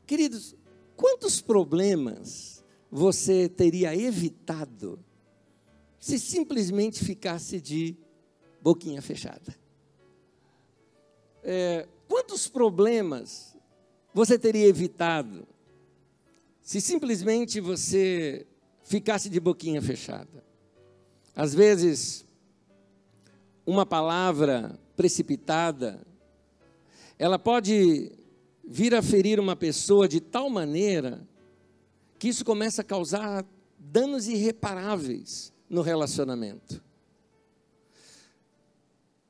Queridos, 0.06 0.54
quantos 0.96 1.40
problemas 1.40 2.64
você 2.90 3.48
teria 3.48 3.94
evitado 3.94 5.04
se 5.98 6.16
simplesmente 6.18 7.04
ficasse 7.04 7.60
de 7.60 7.96
boquinha 8.62 9.02
fechada? 9.02 9.56
É, 11.42 11.88
quantos 12.06 12.46
problemas 12.46 13.56
você 14.14 14.38
teria 14.38 14.66
evitado 14.68 15.46
se 16.62 16.80
simplesmente 16.80 17.60
você 17.60 18.46
ficasse 18.84 19.28
de 19.28 19.40
boquinha 19.40 19.82
fechada? 19.82 20.44
Às 21.34 21.52
vezes, 21.52 22.24
uma 23.66 23.84
palavra 23.84 24.78
precipitada, 24.96 26.00
ela 27.18 27.38
pode 27.38 28.12
vir 28.66 28.94
a 28.94 29.02
ferir 29.02 29.38
uma 29.38 29.54
pessoa 29.54 30.08
de 30.08 30.20
tal 30.20 30.50
maneira 30.50 31.26
que 32.18 32.28
isso 32.28 32.44
começa 32.44 32.82
a 32.82 32.84
causar 32.84 33.46
danos 33.78 34.26
irreparáveis 34.26 35.52
no 35.70 35.82
relacionamento. 35.82 36.82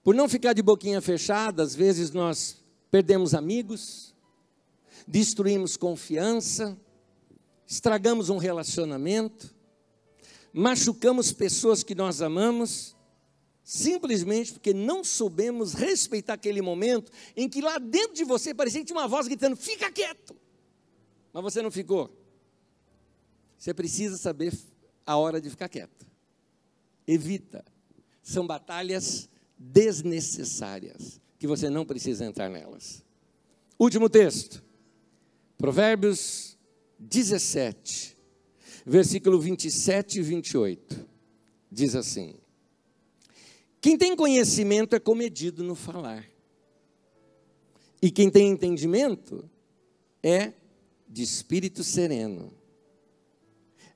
Por 0.02 0.14
não 0.14 0.28
ficar 0.28 0.52
de 0.52 0.62
boquinha 0.62 1.00
fechada, 1.02 1.62
às 1.62 1.74
vezes 1.74 2.12
nós 2.12 2.64
perdemos 2.90 3.34
amigos, 3.34 4.14
destruímos 5.06 5.76
confiança, 5.76 6.78
estragamos 7.66 8.30
um 8.30 8.38
relacionamento, 8.38 9.54
machucamos 10.52 11.32
pessoas 11.32 11.82
que 11.82 11.94
nós 11.94 12.22
amamos 12.22 12.95
simplesmente 13.66 14.52
porque 14.52 14.72
não 14.72 15.02
soubemos 15.02 15.72
respeitar 15.72 16.34
aquele 16.34 16.62
momento 16.62 17.10
em 17.36 17.48
que 17.48 17.60
lá 17.60 17.78
dentro 17.78 18.14
de 18.14 18.22
você 18.22 18.54
parecia 18.54 18.80
que 18.80 18.86
tinha 18.86 18.98
uma 18.98 19.08
voz 19.08 19.26
gritando: 19.26 19.56
fica 19.56 19.90
quieto. 19.90 20.36
Mas 21.32 21.42
você 21.42 21.60
não 21.60 21.70
ficou. 21.70 22.16
Você 23.58 23.74
precisa 23.74 24.16
saber 24.16 24.56
a 25.04 25.16
hora 25.16 25.40
de 25.40 25.50
ficar 25.50 25.68
quieto. 25.68 26.06
Evita. 27.08 27.64
São 28.22 28.46
batalhas 28.46 29.28
desnecessárias 29.58 31.20
que 31.36 31.46
você 31.48 31.68
não 31.68 31.84
precisa 31.84 32.24
entrar 32.24 32.48
nelas. 32.48 33.04
Último 33.76 34.08
texto. 34.08 34.62
Provérbios 35.58 36.56
17, 37.00 38.16
versículo 38.84 39.40
27 39.40 40.20
e 40.20 40.22
28. 40.22 41.08
Diz 41.72 41.96
assim: 41.96 42.36
quem 43.86 43.96
tem 43.96 44.16
conhecimento 44.16 44.96
é 44.96 44.98
comedido 44.98 45.62
no 45.62 45.76
falar. 45.76 46.28
E 48.02 48.10
quem 48.10 48.28
tem 48.28 48.50
entendimento 48.50 49.48
é 50.20 50.54
de 51.08 51.22
espírito 51.22 51.84
sereno. 51.84 52.52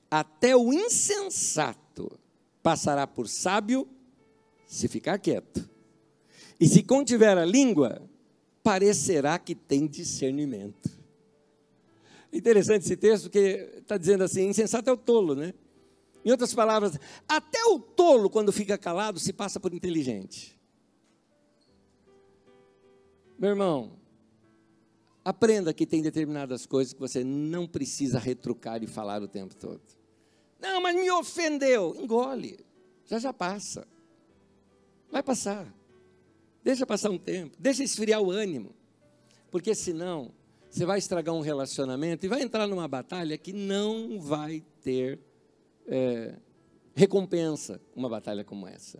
Até 0.09 0.55
o 0.55 0.71
insensato 0.71 2.09
passará 2.63 3.05
por 3.05 3.27
sábio 3.27 3.85
se 4.65 4.87
ficar 4.87 5.19
quieto. 5.19 5.69
E 6.57 6.69
se 6.69 6.83
contiver 6.83 7.37
a 7.37 7.43
língua, 7.43 8.01
parecerá 8.63 9.37
que 9.37 9.53
tem 9.53 9.87
discernimento. 9.87 10.89
Interessante 12.31 12.85
esse 12.85 12.95
texto, 12.95 13.23
porque 13.23 13.69
está 13.79 13.97
dizendo 13.97 14.23
assim: 14.23 14.47
insensato 14.47 14.89
é 14.89 14.93
o 14.93 14.97
tolo, 14.97 15.35
né? 15.35 15.53
Em 16.23 16.31
outras 16.31 16.53
palavras, 16.53 16.99
até 17.27 17.63
o 17.65 17.79
tolo, 17.79 18.29
quando 18.29 18.51
fica 18.51 18.77
calado, 18.77 19.19
se 19.19 19.33
passa 19.33 19.59
por 19.59 19.73
inteligente. 19.73 20.59
Meu 23.39 23.49
irmão, 23.49 23.93
aprenda 25.25 25.73
que 25.73 25.85
tem 25.85 26.01
determinadas 26.01 26.65
coisas 26.65 26.93
que 26.93 26.99
você 26.99 27.23
não 27.23 27.67
precisa 27.67 28.19
retrucar 28.19 28.83
e 28.83 28.87
falar 28.87 29.23
o 29.23 29.27
tempo 29.27 29.55
todo. 29.55 29.81
Não, 30.59 30.79
mas 30.79 30.95
me 30.95 31.09
ofendeu. 31.09 31.95
Engole. 31.97 32.59
Já 33.05 33.17
já 33.17 33.33
passa. 33.33 33.87
Vai 35.11 35.23
passar. 35.23 35.73
Deixa 36.63 36.85
passar 36.85 37.09
um 37.09 37.17
tempo. 37.17 37.57
Deixa 37.59 37.83
esfriar 37.83 38.21
o 38.21 38.29
ânimo. 38.29 38.75
Porque 39.49 39.73
senão, 39.73 40.31
você 40.69 40.85
vai 40.85 40.99
estragar 40.99 41.33
um 41.33 41.41
relacionamento 41.41 42.25
e 42.25 42.29
vai 42.29 42.43
entrar 42.43 42.67
numa 42.67 42.87
batalha 42.87 43.37
que 43.37 43.51
não 43.51 44.21
vai 44.21 44.63
ter 44.81 45.19
é, 45.91 46.33
recompensa 46.95 47.81
uma 47.93 48.07
batalha 48.07 48.43
como 48.43 48.65
essa. 48.65 48.99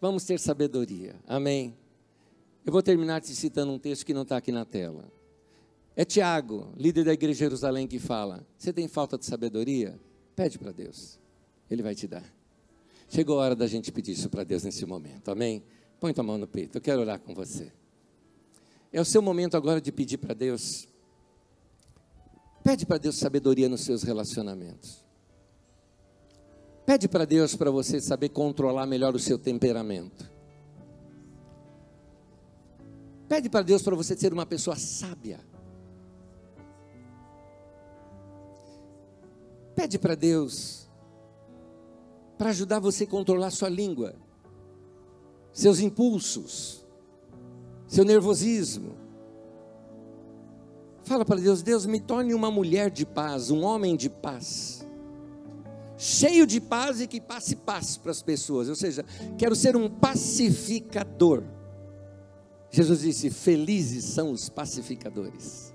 Vamos 0.00 0.24
ter 0.24 0.40
sabedoria. 0.40 1.14
Amém. 1.26 1.76
Eu 2.64 2.72
vou 2.72 2.82
terminar 2.82 3.20
te 3.20 3.34
citando 3.34 3.72
um 3.72 3.78
texto 3.78 4.04
que 4.04 4.14
não 4.14 4.22
está 4.22 4.38
aqui 4.38 4.50
na 4.50 4.64
tela. 4.64 5.12
É 5.94 6.04
Tiago, 6.04 6.72
líder 6.76 7.04
da 7.04 7.12
igreja 7.12 7.34
de 7.34 7.38
Jerusalém, 7.38 7.86
que 7.86 7.98
fala: 7.98 8.46
Você 8.58 8.72
tem 8.72 8.88
falta 8.88 9.16
de 9.16 9.24
sabedoria? 9.26 9.98
Pede 10.34 10.58
para 10.58 10.72
Deus, 10.72 11.18
Ele 11.70 11.82
vai 11.82 11.94
te 11.94 12.06
dar. 12.06 12.24
Chegou 13.08 13.38
a 13.38 13.44
hora 13.44 13.54
da 13.54 13.66
gente 13.66 13.92
pedir 13.92 14.12
isso 14.12 14.28
para 14.28 14.42
Deus 14.42 14.64
nesse 14.64 14.84
momento, 14.84 15.30
amém? 15.30 15.62
Põe 16.00 16.12
tua 16.12 16.24
mão 16.24 16.36
no 16.36 16.46
peito, 16.46 16.76
eu 16.76 16.82
quero 16.82 17.00
orar 17.00 17.20
com 17.20 17.34
você. 17.34 17.72
É 18.92 19.00
o 19.00 19.04
seu 19.04 19.22
momento 19.22 19.56
agora 19.56 19.80
de 19.80 19.92
pedir 19.92 20.18
para 20.18 20.34
Deus. 20.34 20.88
Pede 22.64 22.84
para 22.84 22.98
Deus 22.98 23.16
sabedoria 23.16 23.68
nos 23.68 23.82
seus 23.82 24.02
relacionamentos. 24.02 25.05
Pede 26.86 27.08
para 27.08 27.24
Deus 27.24 27.56
para 27.56 27.68
você 27.68 28.00
saber 28.00 28.28
controlar 28.28 28.86
melhor 28.86 29.12
o 29.12 29.18
seu 29.18 29.36
temperamento. 29.36 30.30
Pede 33.28 33.50
para 33.50 33.62
Deus 33.62 33.82
para 33.82 33.96
você 33.96 34.16
ser 34.16 34.32
uma 34.32 34.46
pessoa 34.46 34.76
sábia. 34.76 35.40
Pede 39.74 39.98
para 39.98 40.14
Deus 40.14 40.88
para 42.38 42.50
ajudar 42.50 42.78
você 42.78 43.02
a 43.02 43.08
controlar 43.08 43.50
sua 43.50 43.68
língua, 43.68 44.14
seus 45.52 45.80
impulsos, 45.80 46.86
seu 47.88 48.04
nervosismo. 48.04 48.94
Fala 51.02 51.24
para 51.24 51.40
Deus: 51.40 51.62
Deus, 51.62 51.84
me 51.84 51.98
torne 51.98 52.32
uma 52.32 52.50
mulher 52.50 52.90
de 52.90 53.04
paz, 53.04 53.50
um 53.50 53.64
homem 53.64 53.96
de 53.96 54.08
paz 54.08 54.85
cheio 55.98 56.46
de 56.46 56.60
paz 56.60 57.00
e 57.00 57.06
que 57.06 57.20
passe 57.20 57.56
paz 57.56 57.96
para 57.96 58.10
as 58.10 58.22
pessoas. 58.22 58.68
Ou 58.68 58.74
seja, 58.74 59.04
quero 59.38 59.54
ser 59.54 59.76
um 59.76 59.88
pacificador. 59.88 61.42
Jesus 62.70 63.00
disse: 63.00 63.30
Felizes 63.30 64.04
são 64.04 64.30
os 64.30 64.48
pacificadores. 64.48 65.74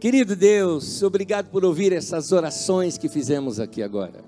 Querido 0.00 0.36
Deus, 0.36 1.02
obrigado 1.02 1.50
por 1.50 1.64
ouvir 1.64 1.92
essas 1.92 2.30
orações 2.30 2.96
que 2.96 3.08
fizemos 3.08 3.58
aqui 3.58 3.82
agora. 3.82 4.22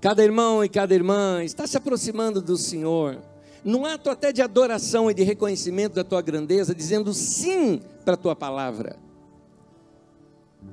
Cada 0.00 0.24
irmão 0.24 0.64
e 0.64 0.68
cada 0.68 0.92
irmã 0.92 1.42
está 1.44 1.66
se 1.68 1.76
aproximando 1.76 2.42
do 2.42 2.56
Senhor, 2.56 3.22
num 3.64 3.86
ato 3.86 4.10
até 4.10 4.32
de 4.32 4.42
adoração 4.42 5.08
e 5.08 5.14
de 5.14 5.22
reconhecimento 5.22 5.94
da 5.94 6.02
tua 6.02 6.20
grandeza, 6.20 6.74
dizendo 6.74 7.14
sim 7.14 7.80
para 8.04 8.14
a 8.14 8.16
tua 8.16 8.34
palavra. 8.34 8.96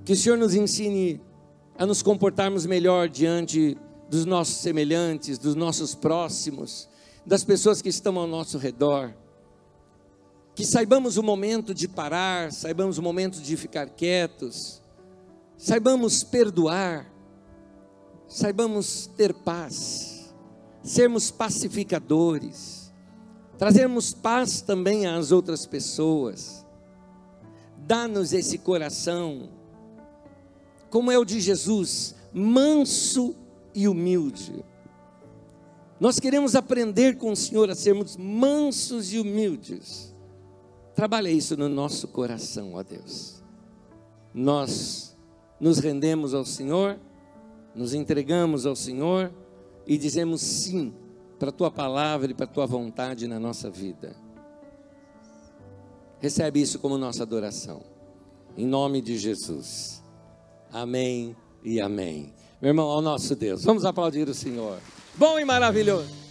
Que 0.04 0.14
o 0.14 0.16
Senhor 0.16 0.38
nos 0.38 0.56
ensine 0.56 1.22
a 1.78 1.86
nos 1.86 2.02
comportarmos 2.02 2.66
melhor 2.66 3.10
diante 3.10 3.78
dos 4.10 4.26
nossos 4.26 4.58
semelhantes, 4.58 5.38
dos 5.38 5.56
nossos 5.56 5.94
próximos, 5.94 6.88
das 7.26 7.44
pessoas 7.44 7.82
que 7.82 7.90
estão 7.90 8.18
ao 8.18 8.28
nosso 8.28 8.58
redor. 8.58 9.14
Que 10.54 10.66
saibamos 10.66 11.18
o 11.18 11.24
momento 11.24 11.74
de 11.74 11.88
parar, 11.88 12.52
saibamos 12.52 12.98
o 12.98 13.02
momento 13.02 13.42
de 13.42 13.58
ficar 13.58 13.90
quietos, 13.90 14.82
saibamos 15.58 16.24
perdoar, 16.24 17.12
saibamos 18.28 19.08
ter 19.18 19.34
paz, 19.34 20.34
sermos 20.82 21.30
pacificadores, 21.30 22.94
trazermos 23.58 24.14
paz 24.14 24.62
também 24.62 25.08
às 25.08 25.32
outras 25.34 25.66
pessoas. 25.66 26.66
Dá-nos 27.78 28.32
esse 28.32 28.58
coração 28.58 29.50
como 30.90 31.12
é 31.12 31.18
o 31.18 31.26
de 31.26 31.40
Jesus, 31.40 32.16
manso 32.34 33.36
e 33.74 33.88
humilde. 33.88 34.64
Nós 36.00 36.20
queremos 36.20 36.56
aprender 36.56 37.18
com 37.18 37.32
o 37.32 37.36
Senhor 37.36 37.70
a 37.70 37.76
sermos 37.76 38.18
mansos 38.18 39.14
e 39.14 39.20
humildes. 39.20 40.14
Trabalha 40.94 41.30
isso 41.30 41.56
no 41.56 41.70
nosso 41.70 42.08
coração, 42.08 42.74
ó 42.76 42.84
Deus. 42.84 43.44
Nós 44.34 45.16
nos 45.60 45.80
rendemos 45.80 46.34
ao 46.34 46.46
Senhor, 46.46 47.00
nos 47.74 47.94
entregamos 47.94 48.66
ao 48.66 48.76
Senhor 48.76 49.32
e 49.88 49.98
dizemos 49.98 50.42
sim 50.42 50.94
para 51.40 51.50
a 51.50 51.54
tua 51.54 51.72
palavra 51.72 52.32
e 52.32 52.34
para 52.34 52.46
a 52.46 52.50
tua 52.50 52.66
vontade 52.66 53.28
na 53.28 53.40
nossa 53.40 53.70
vida. 53.70 54.16
Recebe 56.20 56.62
isso 56.62 56.80
como 56.80 56.98
nossa 56.98 57.24
adoração. 57.24 57.84
Em 58.58 58.66
nome 58.66 59.02
de 59.02 59.18
Jesus. 59.18 59.95
Amém 60.76 61.34
e 61.64 61.80
amém. 61.80 62.34
Meu 62.62 62.72
irmão, 62.72 62.90
ao 62.90 63.02
nosso 63.02 63.34
Deus. 63.34 63.64
Vamos 63.64 63.86
aplaudir 63.86 64.28
o 64.28 64.34
Senhor. 64.34 64.78
Bom 65.16 65.40
e 65.40 65.46
maravilhoso. 65.46 66.25